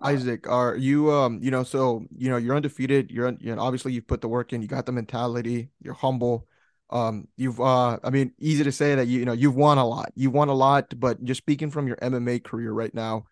Isaac, 0.01 0.47
are 0.47 0.75
you 0.75 1.11
um 1.11 1.39
you 1.41 1.51
know 1.51 1.63
so 1.63 2.05
you 2.15 2.29
know 2.29 2.37
you're 2.37 2.55
undefeated. 2.55 3.11
You're 3.11 3.33
you 3.39 3.55
know 3.55 3.61
obviously 3.61 3.93
you've 3.93 4.07
put 4.07 4.21
the 4.21 4.27
work 4.27 4.53
in. 4.53 4.61
You 4.61 4.67
got 4.67 4.85
the 4.85 4.91
mentality. 4.91 5.69
You're 5.81 5.93
humble. 5.93 6.47
Um, 6.89 7.27
you've 7.37 7.59
uh 7.59 7.99
I 8.03 8.09
mean 8.09 8.33
easy 8.39 8.63
to 8.63 8.71
say 8.71 8.95
that 8.95 9.07
you 9.07 9.19
you 9.19 9.25
know 9.25 9.33
you've 9.33 9.55
won 9.55 9.77
a 9.77 9.85
lot. 9.85 10.11
You 10.15 10.29
won 10.29 10.49
a 10.49 10.53
lot, 10.53 10.99
but 10.99 11.23
just 11.23 11.39
speaking 11.39 11.71
from 11.71 11.87
your 11.87 11.97
MMA 11.97 12.43
career 12.43 12.71
right 12.71 12.93
now, 12.93 13.25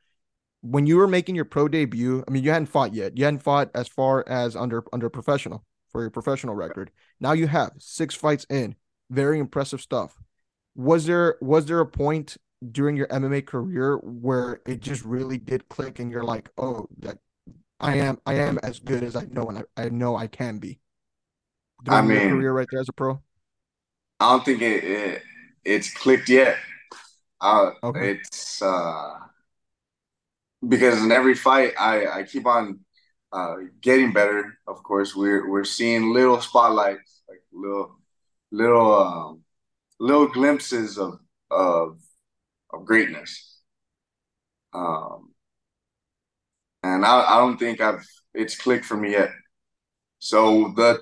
when 0.62 0.86
you 0.86 0.98
were 0.98 1.08
making 1.08 1.36
your 1.36 1.46
pro 1.46 1.68
debut, 1.68 2.24
I 2.28 2.32
mean 2.32 2.44
you 2.44 2.52
hadn't 2.52 2.68
fought 2.68 2.94
yet. 2.94 3.18
You 3.18 3.26
hadn't 3.26 3.44
fought 3.44 3.70
as 3.76 3.88
far 3.88 4.24
as 4.28 4.56
under 4.56 4.84
under 4.94 5.10
professional 5.10 5.66
for 5.92 6.02
your 6.02 6.12
professional 6.12 6.56
record. 6.56 6.92
Now 7.20 7.34
you 7.34 7.48
have 7.48 7.72
six 7.80 8.16
fights 8.16 8.46
in. 8.50 8.76
Very 9.10 9.40
impressive 9.40 9.82
stuff. 9.82 10.16
Was 10.76 11.06
there 11.06 11.38
was 11.42 11.66
there 11.66 11.80
a 11.80 11.86
point 11.86 12.38
during 12.72 12.96
your 12.96 13.08
MMA 13.08 13.46
career 13.46 13.98
where 13.98 14.62
it 14.66 14.82
just 14.82 15.04
really 15.06 15.38
did 15.38 15.70
click 15.70 16.00
and 16.00 16.12
you're 16.12 16.24
like, 16.24 16.50
oh, 16.58 16.88
that 17.00 17.18
I 17.80 17.98
am 17.98 18.20
I 18.26 18.36
am 18.36 18.60
as 18.64 18.80
good 18.80 19.04
as 19.04 19.16
I 19.16 19.26
know 19.32 19.48
and 19.48 19.60
I, 19.60 19.84
I 19.84 19.90
know 19.90 20.16
I 20.16 20.28
can 20.28 20.60
be. 20.60 20.80
During 21.84 21.98
I 21.98 22.02
mean, 22.02 22.30
career 22.30 22.52
right 22.52 22.68
there 22.70 22.82
as 22.82 22.90
a 22.90 22.94
pro. 22.94 23.22
I 24.20 24.32
don't 24.32 24.44
think 24.44 24.62
it, 24.62 24.84
it 24.84 25.22
it's 25.64 25.94
clicked 25.94 26.28
yet. 26.28 26.58
Uh, 27.40 27.72
okay. 27.82 28.12
It's 28.12 28.62
uh, 28.62 29.14
because 30.68 31.02
in 31.02 31.12
every 31.12 31.36
fight 31.36 31.74
I 31.80 32.08
I 32.08 32.24
keep 32.24 32.46
on 32.46 32.82
uh, 33.32 33.56
getting 33.82 34.12
better. 34.12 34.58
Of 34.68 34.84
course, 34.84 35.16
we're 35.16 35.50
we're 35.50 35.64
seeing 35.64 36.12
little 36.14 36.42
spotlights, 36.42 37.22
like 37.30 37.44
little 37.54 37.96
little 38.52 38.94
um, 38.94 39.42
little 40.00 40.28
glimpses 40.28 40.98
of 40.98 41.20
of 41.50 42.00
of 42.72 42.86
greatness. 42.86 43.60
Um, 44.74 45.34
and 46.84 47.06
I, 47.06 47.36
I 47.36 47.38
don't 47.40 47.58
think 47.58 47.82
I've 47.82 48.06
it's 48.34 48.58
clicked 48.58 48.86
for 48.86 48.96
me 48.98 49.12
yet. 49.12 49.32
So 50.20 50.74
the 50.76 51.00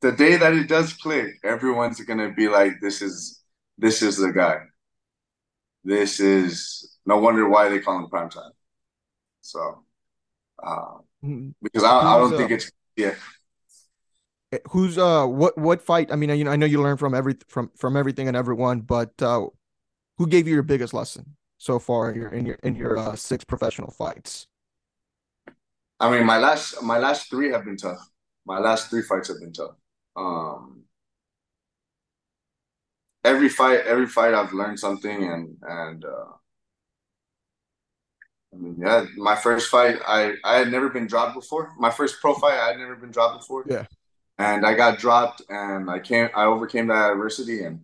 the 0.00 0.12
day 0.12 0.36
that 0.36 0.54
it 0.54 0.68
does 0.68 0.92
click, 0.94 1.34
everyone's 1.44 2.00
gonna 2.00 2.32
be 2.32 2.48
like, 2.48 2.74
"This 2.80 3.02
is 3.02 3.42
this 3.78 4.02
is 4.02 4.16
the 4.16 4.32
guy. 4.32 4.60
This 5.84 6.20
is 6.20 6.96
no 7.04 7.18
wonder 7.18 7.48
why 7.48 7.68
they 7.68 7.80
call 7.80 7.98
him 7.98 8.08
prime 8.08 8.30
time." 8.30 8.52
So, 9.40 9.84
uh, 10.62 10.98
because 11.62 11.84
I, 11.84 11.98
I 11.98 12.18
don't 12.18 12.36
think 12.36 12.50
uh, 12.50 12.54
it's 12.54 12.70
yeah. 12.96 13.14
Eh, 14.52 14.58
who's 14.70 14.98
uh 14.98 15.26
what 15.26 15.56
what 15.58 15.82
fight? 15.82 16.12
I 16.12 16.16
mean, 16.16 16.30
you 16.30 16.44
know, 16.44 16.50
I 16.50 16.56
know 16.56 16.66
you 16.66 16.82
learn 16.82 16.96
from 16.96 17.14
every 17.14 17.36
from 17.48 17.70
from 17.76 17.96
everything 17.96 18.28
and 18.28 18.36
everyone, 18.36 18.80
but 18.80 19.20
uh 19.22 19.46
who 20.22 20.28
gave 20.28 20.46
you 20.46 20.54
your 20.54 20.62
biggest 20.62 20.94
lesson 20.94 21.34
so 21.58 21.80
far 21.80 22.12
in 22.12 22.16
your 22.20 22.28
in 22.28 22.46
your 22.46 22.54
in 22.62 22.76
your 22.76 22.96
uh, 22.96 23.16
six 23.16 23.42
professional 23.42 23.90
fights? 23.90 24.46
I 25.98 26.12
mean, 26.12 26.24
my 26.24 26.38
last 26.38 26.80
my 26.80 26.98
last 26.98 27.28
three 27.28 27.50
have 27.50 27.64
been 27.64 27.76
tough. 27.76 27.98
My 28.46 28.60
last 28.60 28.88
three 28.88 29.02
fights 29.02 29.28
have 29.28 29.40
been 29.40 29.52
tough. 29.52 29.74
Um, 30.14 30.84
every 33.24 33.48
fight, 33.48 33.80
every 33.80 34.06
fight, 34.06 34.32
I've 34.32 34.52
learned 34.52 34.78
something, 34.78 35.24
and 35.24 35.56
and 35.62 36.04
uh, 36.04 36.32
I 38.54 38.56
mean, 38.56 38.76
yeah, 38.78 39.06
my 39.16 39.34
first 39.34 39.70
fight, 39.70 39.96
I 40.06 40.34
I 40.44 40.58
had 40.58 40.70
never 40.70 40.88
been 40.88 41.08
dropped 41.08 41.34
before. 41.34 41.72
My 41.80 41.90
first 41.90 42.20
pro 42.20 42.34
fight, 42.34 42.60
I 42.60 42.68
had 42.68 42.78
never 42.78 42.94
been 42.94 43.10
dropped 43.10 43.40
before. 43.40 43.64
Yeah, 43.68 43.86
and 44.38 44.64
I 44.64 44.74
got 44.74 45.00
dropped, 45.00 45.42
and 45.48 45.90
I 45.90 45.98
came, 45.98 46.28
I 46.32 46.44
overcame 46.44 46.86
that 46.86 47.10
adversity, 47.10 47.64
and 47.64 47.80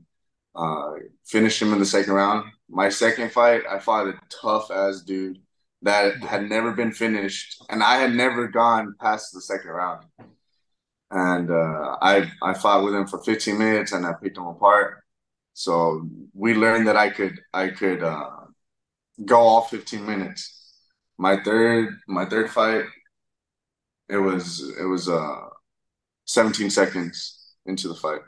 uh, 0.58 0.94
finished 1.24 1.62
him 1.62 1.72
in 1.72 1.78
the 1.78 1.86
second 1.86 2.12
round. 2.12 2.50
My 2.68 2.88
second 2.88 3.32
fight, 3.32 3.62
I 3.70 3.78
fought 3.78 4.08
a 4.08 4.20
tough 4.28 4.70
ass 4.70 5.02
dude 5.02 5.38
that 5.82 6.22
had 6.24 6.48
never 6.48 6.72
been 6.72 6.92
finished, 6.92 7.62
and 7.70 7.82
I 7.82 7.98
had 7.98 8.12
never 8.12 8.48
gone 8.48 8.96
past 9.00 9.32
the 9.32 9.40
second 9.40 9.70
round. 9.70 10.04
And 11.10 11.50
uh, 11.50 11.96
I 12.02 12.30
I 12.42 12.54
fought 12.54 12.84
with 12.84 12.94
him 12.94 13.06
for 13.06 13.22
15 13.22 13.56
minutes, 13.56 13.92
and 13.92 14.04
I 14.04 14.12
picked 14.20 14.36
him 14.36 14.46
apart. 14.46 15.04
So 15.54 16.08
we 16.34 16.54
learned 16.54 16.88
that 16.88 16.96
I 16.96 17.10
could 17.10 17.40
I 17.54 17.68
could 17.68 18.02
uh, 18.02 18.30
go 19.24 19.38
all 19.38 19.62
15 19.62 20.04
minutes. 20.04 20.74
My 21.18 21.42
third 21.42 22.00
my 22.08 22.26
third 22.26 22.50
fight, 22.50 22.84
it 24.08 24.18
was 24.18 24.60
it 24.78 24.84
was 24.84 25.08
uh 25.08 25.48
17 26.26 26.70
seconds 26.70 27.54
into 27.64 27.88
the 27.88 27.94
fight. 27.94 28.20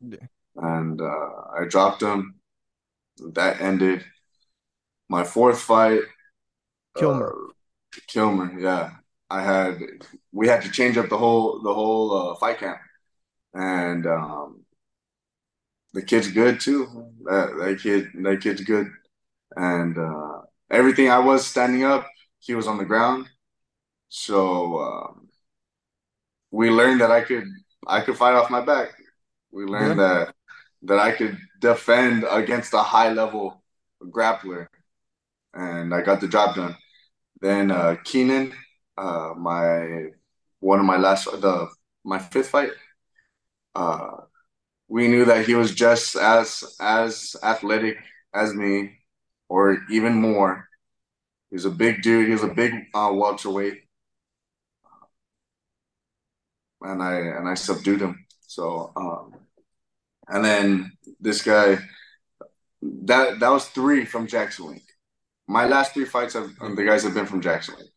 Yeah 0.00 0.26
and 0.62 1.00
uh, 1.00 1.30
I 1.58 1.64
dropped 1.68 2.02
him. 2.02 2.34
That 3.32 3.60
ended 3.60 4.04
my 5.08 5.24
fourth 5.24 5.60
fight. 5.60 6.02
Kilmer. 6.96 7.32
Uh, 7.32 7.52
Kilmer, 8.06 8.58
yeah. 8.58 8.90
I 9.30 9.42
had 9.42 9.80
we 10.32 10.48
had 10.48 10.62
to 10.62 10.70
change 10.70 10.96
up 10.96 11.08
the 11.08 11.18
whole 11.18 11.60
the 11.62 11.72
whole 11.72 12.32
uh, 12.32 12.34
fight 12.36 12.58
camp, 12.58 12.78
and 13.52 14.06
um, 14.06 14.64
the 15.92 16.02
kid's 16.02 16.32
good 16.32 16.60
too. 16.60 17.12
That 17.24 17.56
that 17.58 17.78
kid 17.82 18.08
that 18.22 18.40
kid's 18.40 18.62
good, 18.62 18.88
and 19.54 19.98
uh, 19.98 20.42
everything 20.70 21.10
I 21.10 21.18
was 21.18 21.46
standing 21.46 21.84
up, 21.84 22.06
he 22.38 22.54
was 22.54 22.66
on 22.66 22.78
the 22.78 22.86
ground. 22.86 23.28
So 24.08 24.78
um, 24.78 25.28
we 26.50 26.70
learned 26.70 27.02
that 27.02 27.10
I 27.10 27.20
could 27.20 27.44
I 27.86 28.00
could 28.00 28.16
fight 28.16 28.34
off 28.34 28.50
my 28.50 28.62
back. 28.62 28.90
We 29.52 29.64
learned 29.64 29.98
yeah. 29.98 30.24
that 30.24 30.34
that 30.82 30.98
I 30.98 31.12
could 31.12 31.38
defend 31.60 32.24
against 32.30 32.74
a 32.74 32.82
high 32.82 33.12
level 33.12 33.62
grappler, 34.02 34.68
and 35.54 35.94
I 35.94 36.02
got 36.02 36.20
the 36.20 36.28
job 36.28 36.56
done. 36.56 36.76
Then 37.40 37.70
uh, 37.70 37.96
Keenan, 38.04 38.54
uh, 38.96 39.34
my 39.36 40.06
one 40.60 40.80
of 40.80 40.86
my 40.86 40.96
last 40.96 41.24
the 41.26 41.68
my 42.04 42.18
fifth 42.18 42.50
fight, 42.50 42.70
uh, 43.74 44.16
we 44.88 45.08
knew 45.08 45.24
that 45.26 45.46
he 45.46 45.54
was 45.54 45.74
just 45.74 46.16
as 46.16 46.64
as 46.80 47.36
athletic 47.42 47.98
as 48.34 48.54
me, 48.54 48.98
or 49.48 49.78
even 49.90 50.14
more. 50.14 50.68
He's 51.50 51.64
a 51.64 51.70
big 51.70 52.02
dude. 52.02 52.26
He 52.26 52.32
was 52.32 52.44
a 52.44 52.48
big 52.54 52.72
uh, 52.94 53.10
welterweight, 53.12 53.82
and 56.82 57.02
I 57.02 57.14
and 57.18 57.48
I 57.48 57.54
subdued 57.54 58.00
him. 58.00 58.26
So, 58.46 58.92
um, 58.96 59.34
and 60.28 60.44
then 60.44 60.92
this 61.20 61.42
guy, 61.42 61.78
that 62.82 63.40
that 63.40 63.48
was 63.48 63.66
three 63.68 64.04
from 64.04 64.26
Jackson 64.26 64.66
Wink. 64.66 64.82
My 65.46 65.66
last 65.66 65.94
three 65.94 66.04
fights, 66.04 66.34
have, 66.34 66.50
the 66.76 66.84
guys 66.84 67.02
have 67.04 67.14
been 67.14 67.26
from 67.26 67.40
Jackson 67.40 67.74
Wink. 67.78 67.90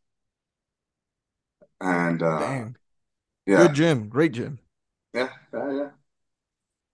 And 1.81 2.23
uh, 2.23 2.39
Dang. 2.39 2.75
yeah, 3.45 3.67
good 3.67 3.73
gym, 3.73 4.07
great 4.07 4.31
gym. 4.31 4.59
Yeah, 5.13 5.29
yeah, 5.53 5.71
yeah. 5.71 5.89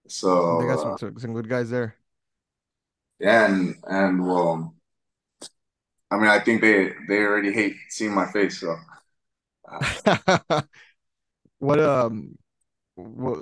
So 0.08 0.60
they 0.62 0.67
got 0.67 1.00
some, 1.00 1.15
uh, 1.15 1.20
some 1.20 1.34
good 1.34 1.50
guys 1.50 1.70
there. 1.70 1.96
Yeah, 3.20 3.46
and 3.46 3.75
and 3.88 4.25
well, 4.25 4.74
I 6.10 6.17
mean, 6.17 6.27
I 6.27 6.39
think 6.39 6.62
they 6.62 6.94
they 7.08 7.20
already 7.20 7.51
hate 7.51 7.75
seeing 7.89 8.13
my 8.13 8.32
face. 8.32 8.62
So, 8.62 8.75
uh, 9.70 10.62
what 11.60 11.79
um, 11.79 12.38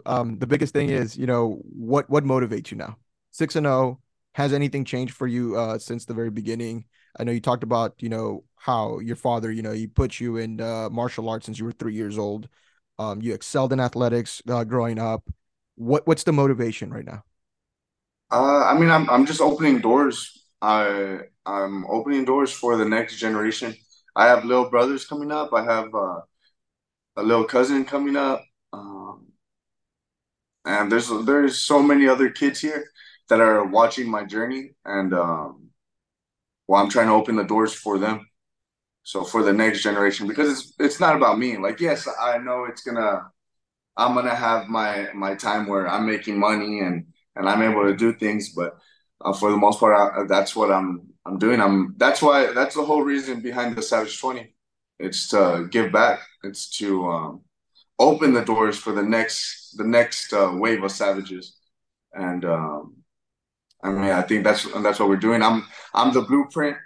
um, 0.06 0.38
the 0.40 0.48
biggest 0.48 0.74
thing 0.74 0.90
is, 0.90 1.18
you 1.18 1.28
know, 1.28 1.62
what 1.64 2.10
what 2.10 2.24
motivates 2.24 2.72
you 2.72 2.78
now? 2.78 2.98
Six 3.32 3.56
and 3.56 3.66
zero. 3.66 3.76
Oh, 3.76 4.00
has 4.34 4.52
anything 4.52 4.84
changed 4.84 5.14
for 5.14 5.28
you 5.28 5.56
uh 5.58 5.80
since 5.80 6.06
the 6.06 6.14
very 6.14 6.30
beginning? 6.30 6.86
I 7.18 7.24
know 7.24 7.32
you 7.32 7.40
talked 7.40 7.64
about, 7.64 7.96
you 8.00 8.10
know, 8.10 8.44
how 8.58 9.00
your 9.00 9.16
father, 9.16 9.52
you 9.52 9.62
know, 9.62 9.72
he 9.72 9.88
put 9.88 10.20
you 10.20 10.38
in 10.38 10.60
uh, 10.60 10.90
martial 10.90 11.30
arts 11.30 11.46
since 11.46 11.58
you 11.58 11.66
were 11.66 11.72
three 11.72 11.94
years 11.94 12.18
old. 12.18 12.50
Um, 13.00 13.22
you 13.22 13.34
excelled 13.34 13.72
in 13.72 13.80
athletics 13.80 14.42
uh, 14.50 14.64
growing 14.64 15.00
up. 15.00 15.24
What 15.76 16.06
what's 16.08 16.24
the 16.24 16.34
motivation 16.34 16.92
right 16.92 17.06
now? 17.06 17.24
Uh, 18.32 18.66
I 18.66 18.78
mean, 18.78 18.90
I'm 18.90 19.10
I'm 19.10 19.26
just 19.26 19.42
opening 19.42 19.80
doors. 19.80 20.46
I 20.62 21.20
I'm 21.46 21.86
opening 21.86 22.26
doors 22.26 22.52
for 22.52 22.78
the 22.78 22.86
next 22.86 23.18
generation. 23.18 23.76
I 24.16 24.28
have 24.28 24.46
little 24.46 24.70
brothers 24.70 25.06
coming 25.06 25.32
up. 25.32 25.54
I 25.54 25.64
have 25.64 25.94
uh, 25.94 26.22
a 27.18 27.24
little 27.24 27.44
cousin 27.46 27.86
coming 27.86 28.16
up, 28.16 28.44
um, 28.74 29.25
and 30.82 30.92
there's 30.92 31.10
there's 31.26 31.60
so 31.60 31.82
many 31.82 32.08
other 32.08 32.30
kids 32.30 32.60
here 32.62 32.86
that 33.30 33.42
are 33.42 33.66
watching 33.66 34.10
my 34.10 34.24
journey, 34.26 34.72
and 34.86 35.14
um, 35.14 35.70
well, 36.68 36.82
I'm 36.82 36.90
trying 36.90 37.08
to 37.08 37.14
open 37.14 37.36
the 37.36 37.44
doors 37.44 37.74
for 37.74 37.98
them. 37.98 38.28
So 39.04 39.24
for 39.24 39.44
the 39.44 39.54
next 39.54 39.84
generation, 39.84 40.28
because 40.28 40.52
it's 40.52 40.74
it's 40.80 41.00
not 41.00 41.16
about 41.16 41.40
me. 41.40 41.58
Like, 41.58 41.80
yes, 41.80 42.08
I 42.22 42.38
know 42.40 42.66
it's 42.66 42.84
gonna 42.84 43.30
I'm 43.98 44.16
gonna 44.16 44.36
have 44.36 44.68
my 44.68 45.10
my 45.14 45.36
time 45.36 45.68
where 45.68 45.88
I'm 45.88 46.06
making 46.08 46.40
money 46.40 46.80
and 46.82 47.08
and 47.36 47.50
I'm 47.50 47.62
able 47.62 47.86
to 47.86 47.96
do 47.96 48.14
things. 48.14 48.50
But 48.56 48.78
uh, 49.22 49.34
for 49.34 49.52
the 49.52 49.58
most 49.58 49.80
part, 49.80 49.96
I, 49.96 50.24
that's 50.28 50.56
what 50.56 50.72
I'm 50.72 51.08
I'm 51.26 51.40
doing. 51.40 51.62
I'm 51.62 51.96
that's 51.98 52.22
why 52.22 52.54
that's 52.54 52.76
the 52.76 52.86
whole 52.86 53.04
reason 53.04 53.42
behind 53.42 53.76
the 53.76 53.84
Savage 53.84 54.20
Twenty. 54.20 54.56
It's 55.00 55.30
to 55.30 55.68
give 55.72 55.92
back. 55.92 56.22
It's 56.44 56.70
to 56.80 57.08
um, 57.10 57.42
open 58.00 58.34
the 58.34 58.44
doors 58.44 58.78
for 58.78 58.94
the 58.94 59.04
next 59.04 59.76
the 59.78 59.84
next 59.84 60.34
uh, 60.34 60.52
wave 60.54 60.84
of 60.84 60.92
savages. 60.92 61.58
And 62.14 62.46
um, 62.46 62.98
I 63.84 63.92
mean, 63.92 64.12
I 64.12 64.22
think 64.22 64.44
that's 64.44 64.72
that's 64.82 65.00
what 65.00 65.10
we're 65.10 65.18
doing. 65.18 65.42
I'm 65.42 65.66
I'm 65.94 66.14
the 66.14 66.22
blueprint, 66.22 66.78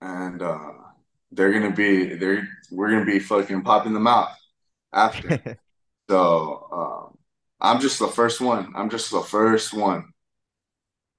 and 0.00 0.42
uh, 0.42 0.72
they're 1.30 1.52
gonna 1.52 1.74
be 1.74 2.14
they're 2.14 2.48
we're 2.70 2.90
gonna 2.90 3.04
be 3.04 3.18
fucking 3.18 3.62
popping 3.62 3.94
them 3.94 4.06
out 4.06 4.28
after. 4.92 5.58
So 6.10 6.68
um, 6.72 7.18
I'm 7.60 7.80
just 7.80 7.98
the 7.98 8.08
first 8.08 8.40
one. 8.40 8.72
I'm 8.76 8.90
just 8.90 9.10
the 9.10 9.22
first 9.22 9.72
one. 9.72 10.12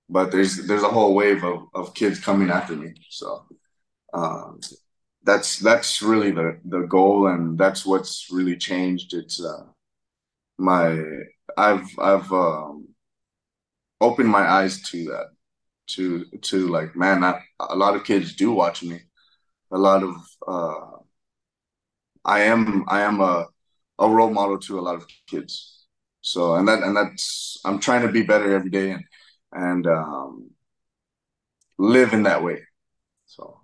But 0.09 0.31
there's 0.31 0.67
there's 0.67 0.83
a 0.83 0.89
whole 0.89 1.15
wave 1.15 1.43
of, 1.43 1.63
of 1.73 1.93
kids 1.95 2.19
coming 2.19 2.51
after 2.51 2.75
me. 2.75 2.93
So 3.09 3.45
um, 4.13 4.59
that's 5.23 5.59
that's 5.59 6.01
really 6.01 6.31
the 6.31 6.59
the 6.65 6.81
goal, 6.81 7.27
and 7.27 7.57
that's 7.57 7.85
what's 7.85 8.27
really 8.31 8.57
changed. 8.57 9.13
It's 9.13 9.43
uh, 9.43 9.65
my 10.57 10.99
I've 11.57 11.87
I've 11.99 12.31
um, 12.33 12.89
opened 14.01 14.29
my 14.29 14.41
eyes 14.47 14.81
to 14.89 15.05
that, 15.05 15.27
to 15.87 16.25
to 16.41 16.67
like 16.67 16.95
man, 16.95 17.23
I, 17.23 17.41
a 17.59 17.75
lot 17.75 17.95
of 17.95 18.03
kids 18.03 18.35
do 18.35 18.51
watch 18.51 18.83
me. 18.83 19.01
A 19.71 19.77
lot 19.77 20.03
of 20.03 20.15
uh, 20.47 20.97
I 22.25 22.41
am 22.41 22.85
I 22.87 23.01
am 23.01 23.19
a 23.21 23.47
a 23.99 24.09
role 24.09 24.29
model 24.31 24.59
to 24.59 24.79
a 24.79 24.81
lot 24.81 24.95
of 24.95 25.07
kids. 25.27 25.85
So 26.21 26.55
and 26.55 26.67
that 26.67 26.83
and 26.83 26.95
that's 26.95 27.59
I'm 27.65 27.79
trying 27.79 28.05
to 28.05 28.11
be 28.11 28.23
better 28.23 28.53
every 28.55 28.69
day 28.69 28.91
and 28.91 29.03
and 29.51 29.87
um, 29.87 30.51
live 31.77 32.13
in 32.13 32.23
that 32.23 32.43
way. 32.43 32.61
So 33.27 33.62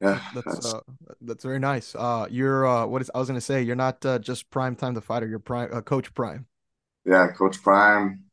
yeah, 0.00 0.20
that's 0.34 0.46
that's, 0.46 0.74
uh, 0.74 0.80
that's 1.22 1.44
very 1.44 1.58
nice. 1.58 1.94
Uh, 1.94 2.26
you're 2.30 2.66
uh, 2.66 2.86
what 2.86 3.02
is 3.02 3.10
I 3.14 3.18
was 3.18 3.28
gonna 3.28 3.40
say? 3.40 3.62
You're 3.62 3.76
not 3.76 4.04
uh, 4.06 4.18
just 4.18 4.50
prime 4.50 4.76
time 4.76 4.94
the 4.94 5.00
fighter. 5.00 5.26
You're 5.26 5.38
prime 5.38 5.70
uh, 5.72 5.80
coach 5.80 6.14
prime. 6.14 6.46
Yeah, 7.04 7.28
coach 7.28 7.62
prime. 7.62 8.24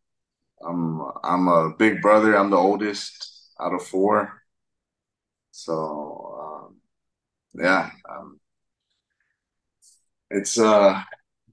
I'm 0.65 1.01
I'm 1.23 1.47
a 1.47 1.71
big 1.77 2.01
brother. 2.01 2.35
I'm 2.35 2.49
the 2.49 2.57
oldest 2.57 3.51
out 3.59 3.73
of 3.73 3.85
four. 3.85 4.41
So 5.51 6.67
um, 6.67 6.77
yeah, 7.53 7.89
um, 8.09 8.39
it's 10.29 10.59
uh 10.59 11.01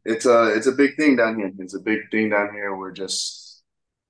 it's 0.05 0.27
a 0.27 0.55
it's 0.55 0.67
a 0.67 0.73
big 0.73 0.97
thing 0.97 1.17
down 1.17 1.39
here. 1.39 1.53
It's 1.59 1.75
a 1.75 1.81
big 1.81 2.11
thing 2.11 2.31
down 2.31 2.53
here. 2.53 2.77
We're 2.77 2.93
just 2.93 3.63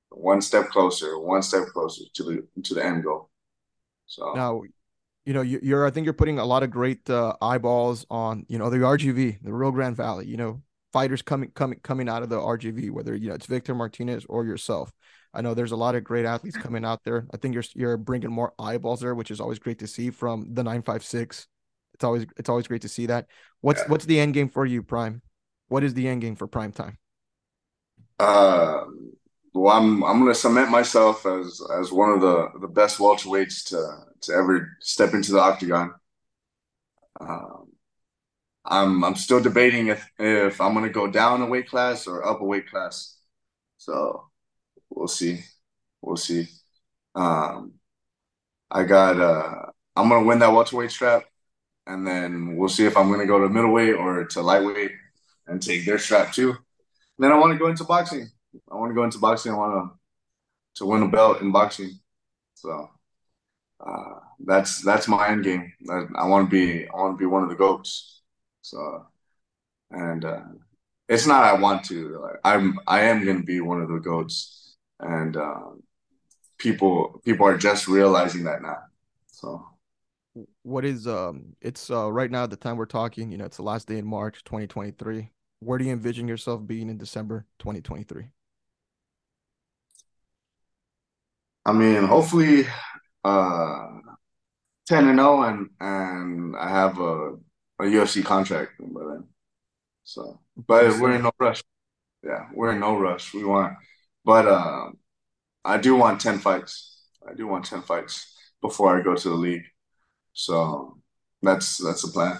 one 0.08 0.40
step 0.40 0.68
closer, 0.68 1.18
one 1.18 1.42
step 1.42 1.66
closer 1.68 2.04
to 2.14 2.22
the 2.24 2.62
to 2.62 2.74
the 2.74 2.84
end 2.84 3.04
goal. 3.04 3.30
So 4.06 4.32
now, 4.34 4.62
you 5.24 5.32
know, 5.32 5.42
you're 5.42 5.86
I 5.86 5.90
think 5.90 6.04
you're 6.04 6.14
putting 6.14 6.38
a 6.38 6.44
lot 6.44 6.62
of 6.62 6.70
great 6.70 7.08
uh, 7.08 7.34
eyeballs 7.40 8.06
on 8.10 8.44
you 8.48 8.58
know 8.58 8.70
the 8.70 8.78
RGV, 8.78 9.42
the 9.42 9.52
Rio 9.52 9.70
Grande 9.70 9.96
Valley. 9.96 10.26
You 10.26 10.36
know, 10.36 10.62
fighters 10.92 11.22
coming 11.22 11.50
coming 11.50 11.78
coming 11.82 12.08
out 12.08 12.22
of 12.22 12.28
the 12.28 12.38
RGV, 12.38 12.90
whether 12.90 13.14
you 13.14 13.28
know 13.28 13.34
it's 13.34 13.46
Victor 13.46 13.74
Martinez 13.74 14.24
or 14.28 14.44
yourself. 14.44 14.92
I 15.34 15.40
know 15.40 15.54
there's 15.54 15.72
a 15.72 15.76
lot 15.76 15.94
of 15.94 16.04
great 16.04 16.26
athletes 16.26 16.56
coming 16.56 16.84
out 16.84 17.04
there. 17.04 17.26
I 17.32 17.36
think 17.36 17.54
you're 17.54 17.64
you're 17.74 17.96
bringing 17.96 18.30
more 18.30 18.52
eyeballs 18.58 19.00
there, 19.00 19.14
which 19.14 19.30
is 19.30 19.40
always 19.40 19.58
great 19.58 19.78
to 19.78 19.86
see 19.86 20.10
from 20.10 20.52
the 20.52 20.62
956 20.62 21.48
it's 21.94 22.04
always 22.04 22.26
it's 22.36 22.48
always 22.48 22.66
great 22.66 22.82
to 22.82 22.88
see 22.88 23.06
that. 23.06 23.26
What's 23.60 23.80
yeah. 23.80 23.88
what's 23.88 24.04
the 24.06 24.18
end 24.18 24.34
game 24.34 24.48
for 24.48 24.66
you, 24.66 24.82
Prime? 24.82 25.22
What 25.68 25.84
is 25.84 25.94
the 25.94 26.08
end 26.08 26.20
game 26.20 26.34
for 26.34 26.46
Prime 26.46 26.72
Time? 26.72 26.98
Uh, 28.18 28.84
well, 29.54 29.76
I'm 29.76 30.02
I'm 30.04 30.18
gonna 30.20 30.34
cement 30.34 30.70
myself 30.70 31.26
as 31.26 31.60
as 31.78 31.92
one 31.92 32.10
of 32.10 32.20
the 32.20 32.48
the 32.60 32.68
best 32.68 32.98
welterweights 32.98 33.64
to 33.68 34.06
to 34.22 34.32
ever 34.32 34.76
step 34.80 35.14
into 35.14 35.32
the 35.32 35.40
octagon. 35.40 35.94
Um, 37.20 37.72
I'm 38.64 39.04
I'm 39.04 39.16
still 39.16 39.40
debating 39.42 39.88
if 39.88 40.08
if 40.18 40.60
I'm 40.60 40.74
gonna 40.74 40.90
go 40.90 41.06
down 41.08 41.42
a 41.42 41.46
weight 41.46 41.68
class 41.68 42.06
or 42.06 42.26
up 42.26 42.40
a 42.40 42.44
weight 42.44 42.68
class. 42.70 43.18
So 43.78 44.28
we'll 44.90 45.08
see. 45.08 45.44
We'll 46.02 46.16
see. 46.16 46.48
Um, 47.14 47.74
I 48.70 48.84
got 48.84 49.20
uh 49.20 49.66
I'm 49.96 50.08
gonna 50.08 50.26
win 50.26 50.40
that 50.40 50.52
welterweight 50.52 50.90
strap 50.90 51.24
and 51.86 52.06
then 52.06 52.56
we'll 52.56 52.68
see 52.68 52.86
if 52.86 52.96
I'm 52.96 53.08
going 53.08 53.20
to 53.20 53.26
go 53.26 53.40
to 53.40 53.48
middleweight 53.48 53.94
or 53.96 54.24
to 54.24 54.42
lightweight 54.42 54.92
and 55.46 55.62
take 55.62 55.84
their 55.86 55.98
strap 55.98 56.32
too. 56.32 56.50
And 56.50 56.58
then 57.18 57.32
I 57.32 57.38
want 57.38 57.52
to 57.52 57.58
go 57.58 57.68
into 57.68 57.84
boxing. 57.84 58.30
I 58.70 58.76
want 58.76 58.90
to 58.90 58.94
go 58.94 59.04
into 59.04 59.18
boxing. 59.18 59.52
I 59.52 59.56
want 59.56 59.74
to 59.74 59.98
to 60.76 60.86
win 60.86 61.02
a 61.02 61.08
belt 61.08 61.40
in 61.40 61.52
boxing. 61.52 61.98
So 62.54 62.88
uh, 63.84 64.14
that's 64.44 64.82
that's 64.82 65.08
my 65.08 65.28
end 65.28 65.44
game. 65.44 65.72
I, 65.90 66.04
I 66.16 66.26
want 66.26 66.48
to 66.48 66.50
be 66.50 66.88
I 66.88 66.96
want 66.96 67.14
to 67.14 67.18
be 67.18 67.26
one 67.26 67.42
of 67.42 67.48
the 67.48 67.54
goats. 67.56 68.22
So 68.62 69.06
and 69.90 70.24
uh, 70.24 70.40
it's 71.08 71.26
not 71.26 71.44
I 71.44 71.54
want 71.54 71.84
to. 71.86 72.28
I'm 72.44 72.78
I 72.86 73.02
am 73.02 73.24
going 73.24 73.38
to 73.38 73.44
be 73.44 73.60
one 73.60 73.80
of 73.80 73.88
the 73.88 73.98
goats, 73.98 74.76
and 75.00 75.36
uh, 75.36 75.70
people 76.58 77.20
people 77.24 77.46
are 77.46 77.58
just 77.58 77.88
realizing 77.88 78.44
that 78.44 78.62
now. 78.62 78.78
So 79.26 79.66
what 80.62 80.84
is 80.84 81.06
um 81.06 81.54
it's 81.60 81.90
uh 81.90 82.10
right 82.10 82.30
now 82.30 82.46
the 82.46 82.56
time 82.56 82.76
we're 82.76 82.86
talking 82.86 83.30
you 83.30 83.36
know 83.36 83.44
it's 83.44 83.58
the 83.58 83.62
last 83.62 83.86
day 83.86 83.98
in 83.98 84.06
march 84.06 84.42
2023 84.44 85.30
where 85.60 85.78
do 85.78 85.84
you 85.84 85.92
envision 85.92 86.26
yourself 86.26 86.66
being 86.66 86.88
in 86.88 86.96
december 86.96 87.44
2023 87.58 88.28
I 91.64 91.72
mean, 91.72 92.04
hopefully, 92.04 92.66
uh, 93.24 93.86
ten 94.86 95.08
and 95.08 95.18
zero, 95.18 95.42
and 95.42 95.70
and 95.80 96.56
I 96.56 96.68
have 96.68 96.98
a 96.98 97.36
a 97.80 97.84
UFC 97.84 98.24
contract 98.24 98.72
by 98.80 99.00
then. 99.00 99.24
So, 100.04 100.40
but 100.56 100.98
we're 101.00 101.12
in 101.12 101.22
no 101.22 101.32
rush. 101.38 101.62
Yeah, 102.22 102.46
we're 102.54 102.72
in 102.72 102.80
no 102.80 102.98
rush. 102.98 103.34
We 103.34 103.44
want, 103.44 103.74
but 104.24 104.46
um, 104.46 104.98
I 105.64 105.78
do 105.78 105.96
want 105.96 106.20
ten 106.20 106.38
fights. 106.38 107.06
I 107.28 107.34
do 107.34 107.46
want 107.46 107.64
ten 107.64 107.82
fights 107.82 108.34
before 108.60 108.98
I 108.98 109.02
go 109.02 109.14
to 109.14 109.28
the 109.28 109.34
league. 109.34 109.64
So 110.32 110.98
that's 111.42 111.78
that's 111.78 112.02
the 112.02 112.12
plan. 112.12 112.38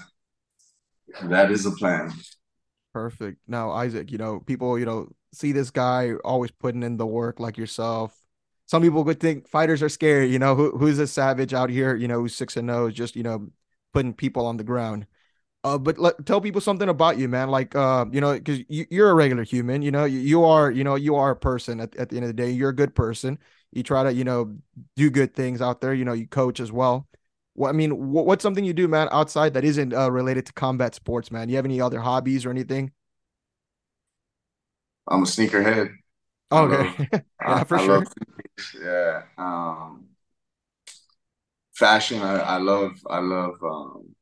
That 1.25 1.51
is 1.51 1.65
the 1.65 1.73
plan. 1.73 2.13
Perfect. 2.93 3.39
Now, 3.47 3.71
Isaac, 3.71 4.11
you 4.11 4.19
know, 4.19 4.41
people, 4.41 4.79
you 4.79 4.85
know, 4.85 5.09
see 5.33 5.53
this 5.53 5.71
guy 5.71 6.13
always 6.25 6.51
putting 6.51 6.83
in 6.83 6.97
the 6.97 7.07
work 7.07 7.41
like 7.41 7.57
yourself. 7.57 8.17
Some 8.73 8.81
people 8.81 9.05
would 9.05 9.21
think 9.21 9.47
fighters 9.47 9.83
are 9.83 9.91
scary. 9.91 10.33
You 10.33 10.39
know, 10.39 10.55
who, 10.55 10.71
who's 10.71 10.99
a 10.99 11.07
savage 11.07 11.53
out 11.53 11.69
here? 11.69 11.95
You 11.95 12.09
know, 12.09 12.21
who's 12.21 12.35
six 12.35 12.57
and 12.57 12.67
nose, 12.67 12.95
just 12.95 13.15
you 13.15 13.23
know, 13.23 13.51
putting 13.93 14.15
people 14.15 14.47
on 14.47 14.57
the 14.57 14.65
ground. 14.65 15.07
Uh, 15.63 15.77
but 15.77 15.99
let, 15.99 16.25
tell 16.25 16.41
people 16.41 16.63
something 16.63 16.89
about 16.89 17.19
you, 17.19 17.29
man. 17.29 17.51
Like, 17.51 17.77
uh, 17.77 18.07
you 18.11 18.23
know, 18.23 18.33
because 18.33 18.61
you, 18.71 18.87
you're 18.91 19.11
a 19.11 19.15
regular 19.15 19.43
human. 19.43 19.83
You 19.83 19.91
know, 19.91 20.07
you, 20.07 20.21
you 20.21 20.45
are, 20.45 20.71
you 20.71 20.85
know, 20.85 20.95
you 20.95 21.17
are 21.17 21.33
a 21.33 21.37
person. 21.37 21.81
At, 21.83 21.95
at 21.97 22.09
the 22.09 22.17
end 22.17 22.25
of 22.25 22.29
the 22.31 22.33
day, 22.33 22.51
you're 22.51 22.71
a 22.71 22.75
good 22.75 22.95
person. 22.95 23.39
You 23.73 23.83
try 23.83 24.05
to, 24.05 24.15
you 24.15 24.25
know, 24.25 24.57
do 24.97 25.11
good 25.11 25.35
things 25.35 25.61
out 25.61 25.83
there. 25.83 25.93
You 25.93 26.07
know, 26.07 26.15
you 26.15 26.27
coach 26.27 26.59
as 26.59 26.73
well. 26.73 27.07
Well, 27.55 27.69
I 27.69 27.75
mean, 27.75 28.11
what, 28.11 28.25
what's 28.25 28.43
something 28.43 28.65
you 28.65 28.73
do, 28.73 28.89
man, 28.89 29.07
outside 29.13 29.53
that 29.53 29.65
isn't 29.67 29.93
uh, 29.93 30.11
related 30.11 30.47
to 30.47 30.55
combat 30.55 30.95
sports, 30.95 31.31
man? 31.31 31.51
You 31.51 31.57
have 31.57 31.67
any 31.67 31.79
other 31.79 32.01
hobbies 32.01 32.47
or 32.47 32.51
anything? 32.51 32.91
I'm 35.07 35.25
a 35.25 35.27
sneakerhead. 35.27 35.91
Oh, 36.53 36.65
okay. 36.67 36.91
yeah, 37.47 37.61
I, 37.61 37.65
for 37.65 37.79
I 37.79 37.81
sure. 37.81 38.05
yeah. 38.81 39.23
Um, 39.39 40.09
fashion. 41.75 42.21
I, 42.21 42.39
I 42.39 42.57
love. 42.59 42.93
I 43.09 43.19
love 43.21 43.55
um, 43.63 44.15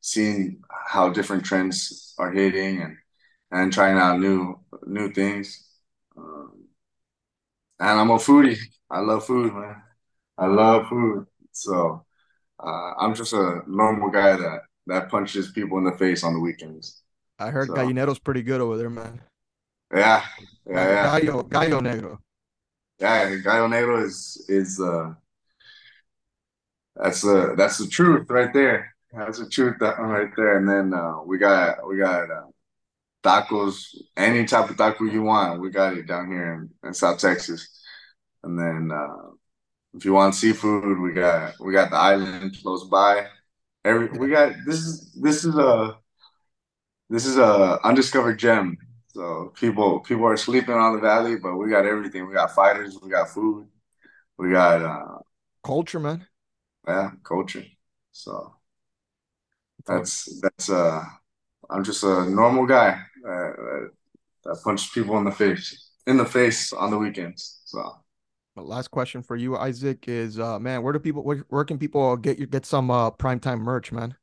seeing 0.00 0.62
how 0.70 1.10
different 1.10 1.44
trends 1.44 2.14
are 2.18 2.32
hitting 2.32 2.82
and 2.82 2.96
and 3.52 3.72
trying 3.72 3.98
out 3.98 4.20
new 4.20 4.58
new 4.86 5.12
things. 5.12 5.68
Um, 6.16 6.68
and 7.80 8.00
I'm 8.00 8.10
a 8.10 8.16
foodie. 8.16 8.58
I 8.90 9.00
love 9.00 9.26
food, 9.26 9.52
man. 9.52 9.82
I 10.38 10.46
love 10.46 10.88
food. 10.88 11.26
So 11.52 12.04
uh, 12.62 12.92
I'm 12.98 13.14
just 13.14 13.32
a 13.32 13.62
normal 13.66 14.10
guy 14.10 14.36
that 14.36 14.60
that 14.86 15.10
punches 15.10 15.52
people 15.52 15.78
in 15.78 15.84
the 15.84 15.98
face 15.98 16.24
on 16.24 16.34
the 16.34 16.40
weekends. 16.40 17.02
I 17.38 17.50
heard 17.50 17.68
so. 17.68 17.74
Pretty 18.24 18.42
good 18.42 18.60
over 18.60 18.76
there, 18.76 18.90
man. 18.90 19.20
Yeah, 19.92 20.24
yeah, 20.66 20.88
yeah. 20.88 21.20
Gallo, 21.20 21.42
Gallo 21.44 21.80
Negro. 21.80 22.18
Yeah, 22.98 23.36
Gallo 23.36 23.68
Negro 23.68 24.04
is 24.04 24.44
is 24.48 24.80
uh 24.80 25.14
that's 26.96 27.22
the 27.22 27.54
that's 27.56 27.78
the 27.78 27.86
truth 27.86 28.26
right 28.28 28.52
there. 28.52 28.94
That's 29.12 29.38
the 29.38 29.48
truth 29.48 29.76
that 29.80 29.98
right 29.98 30.30
there. 30.36 30.58
And 30.58 30.68
then 30.68 30.92
uh, 30.92 31.22
we 31.24 31.38
got 31.38 31.86
we 31.86 31.98
got 31.98 32.30
uh, 32.30 32.46
tacos, 33.22 33.94
any 34.16 34.44
type 34.44 34.70
of 34.70 34.76
taco 34.76 35.04
you 35.04 35.22
want, 35.22 35.60
we 35.60 35.70
got 35.70 35.96
it 35.96 36.06
down 36.06 36.28
here 36.30 36.54
in, 36.54 36.88
in 36.88 36.94
South 36.94 37.18
Texas. 37.18 37.68
And 38.42 38.58
then 38.58 38.90
uh, 38.92 39.30
if 39.94 40.04
you 40.04 40.12
want 40.12 40.34
seafood, 40.34 40.98
we 40.98 41.12
got 41.12 41.54
we 41.60 41.72
got 41.72 41.90
the 41.90 41.96
island 41.96 42.56
close 42.62 42.84
by. 42.84 43.26
Every 43.84 44.08
we 44.08 44.28
got 44.28 44.52
this 44.66 44.80
is 44.80 45.12
this 45.20 45.44
is 45.44 45.56
a 45.56 45.96
this 47.10 47.26
is 47.26 47.38
a 47.38 47.78
undiscovered 47.84 48.38
gem. 48.38 48.76
So 49.18 49.52
people 49.56 49.98
people 49.98 50.26
are 50.26 50.36
sleeping 50.36 50.76
on 50.76 50.94
the 50.94 51.00
valley, 51.00 51.34
but 51.34 51.56
we 51.56 51.68
got 51.70 51.84
everything. 51.84 52.28
We 52.28 52.34
got 52.34 52.54
fighters, 52.54 52.96
we 53.02 53.10
got 53.10 53.28
food, 53.28 53.66
we 54.38 54.52
got 54.52 54.80
uh, 54.80 55.18
culture, 55.64 55.98
man. 55.98 56.24
Yeah, 56.86 57.10
culture. 57.24 57.64
So 58.12 58.54
that's 59.84 60.40
that's 60.40 60.70
uh 60.70 61.02
I'm 61.68 61.82
just 61.82 62.04
a 62.04 62.30
normal 62.30 62.64
guy 62.64 63.02
that, 63.24 63.90
that 64.44 64.60
punches 64.62 64.88
people 64.90 65.18
in 65.18 65.24
the 65.24 65.32
face 65.32 65.90
in 66.06 66.16
the 66.16 66.24
face 66.24 66.72
on 66.72 66.92
the 66.92 66.98
weekends. 66.98 67.62
So 67.64 67.96
last 68.54 68.92
question 68.92 69.24
for 69.24 69.34
you, 69.34 69.56
Isaac, 69.56 70.06
is 70.06 70.38
uh 70.38 70.60
man, 70.60 70.84
where 70.84 70.92
do 70.92 71.00
people 71.00 71.24
where, 71.24 71.44
where 71.48 71.64
can 71.64 71.76
people 71.76 72.16
get 72.16 72.38
you 72.38 72.46
get 72.46 72.64
some 72.64 72.88
uh 72.88 73.10
primetime 73.10 73.58
merch, 73.58 73.90
man? 73.90 74.14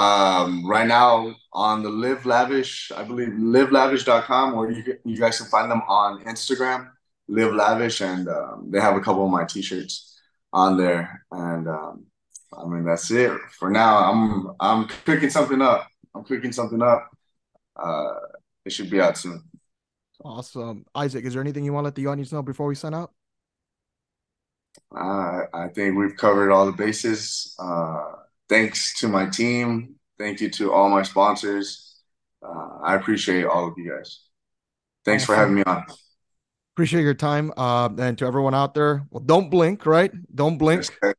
Um 0.00 0.66
right 0.66 0.86
now 0.86 1.34
on 1.52 1.82
the 1.82 1.90
Live 1.90 2.24
Lavish, 2.26 2.92
I 2.96 3.02
believe 3.04 3.28
livelavish.com, 3.30 4.54
or 4.54 4.70
you 4.70 4.82
you 5.04 5.16
guys 5.18 5.38
can 5.38 5.48
find 5.48 5.70
them 5.70 5.82
on 5.88 6.24
Instagram, 6.24 6.80
Live 7.28 7.52
Lavish, 7.54 8.00
and 8.00 8.28
um, 8.28 8.70
they 8.70 8.80
have 8.80 8.96
a 8.96 9.00
couple 9.00 9.24
of 9.26 9.30
my 9.32 9.44
t-shirts 9.44 9.94
on 10.52 10.76
there. 10.76 11.24
And 11.32 11.68
um 11.68 12.06
I 12.56 12.64
mean 12.66 12.84
that's 12.84 13.10
it 13.10 13.32
for 13.58 13.70
now. 13.70 13.92
I'm 14.10 14.52
I'm 14.60 14.88
cooking 15.06 15.30
something 15.30 15.60
up. 15.62 15.88
I'm 16.14 16.24
cooking 16.24 16.52
something 16.52 16.82
up. 16.82 17.10
Uh 17.76 18.14
it 18.66 18.72
should 18.72 18.90
be 18.90 19.00
out 19.00 19.16
soon. 19.18 19.42
Awesome. 20.24 20.84
Isaac, 20.94 21.24
is 21.24 21.32
there 21.34 21.40
anything 21.42 21.64
you 21.64 21.72
want 21.72 21.84
to 21.84 21.88
let 21.88 21.94
the 21.94 22.06
audience 22.06 22.32
know 22.32 22.42
before 22.42 22.66
we 22.66 22.74
sign 22.74 22.94
out? 22.94 23.12
Uh, 24.94 25.42
I 25.52 25.68
think 25.74 25.96
we've 25.96 26.16
covered 26.16 26.50
all 26.50 26.66
the 26.66 26.72
bases. 26.72 27.54
Uh, 27.58 28.12
thanks 28.50 28.98
to 29.00 29.08
my 29.08 29.26
team. 29.26 29.94
Thank 30.18 30.42
you 30.42 30.50
to 30.50 30.74
all 30.74 30.90
my 30.90 31.02
sponsors. 31.02 31.96
Uh, 32.44 32.80
I 32.82 32.96
appreciate 32.96 33.46
all 33.46 33.66
of 33.66 33.74
you 33.78 33.90
guys. 33.90 34.24
Thanks 35.06 35.24
for 35.24 35.34
having 35.34 35.54
me 35.54 35.62
on. 35.64 35.86
Appreciate 36.74 37.02
your 37.02 37.14
time. 37.14 37.52
Uh, 37.56 37.88
and 37.98 38.18
to 38.18 38.26
everyone 38.26 38.54
out 38.54 38.74
there, 38.74 39.06
well, 39.10 39.22
don't 39.24 39.48
blink, 39.48 39.86
right? 39.86 40.12
Don't 40.34 40.58
blink. 40.58 40.86
Yes, 41.02 41.14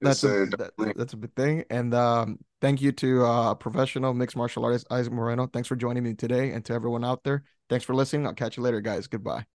that's 0.00 0.24
a 0.24 0.46
that, 0.46 0.94
that's 0.96 1.12
a 1.12 1.16
big 1.16 1.34
thing. 1.34 1.64
And 1.70 1.92
um, 1.92 2.38
thank 2.60 2.80
you 2.80 2.92
to 2.92 3.24
uh, 3.24 3.54
professional 3.54 4.14
mixed 4.14 4.36
martial 4.36 4.64
artist 4.64 4.86
Isaac 4.90 5.12
Moreno. 5.12 5.48
Thanks 5.48 5.68
for 5.68 5.76
joining 5.76 6.04
me 6.04 6.14
today, 6.14 6.52
and 6.52 6.64
to 6.66 6.72
everyone 6.72 7.04
out 7.04 7.24
there, 7.24 7.42
thanks 7.68 7.84
for 7.84 7.94
listening. 7.94 8.26
I'll 8.26 8.34
catch 8.34 8.56
you 8.56 8.62
later, 8.62 8.80
guys. 8.80 9.06
Goodbye. 9.06 9.44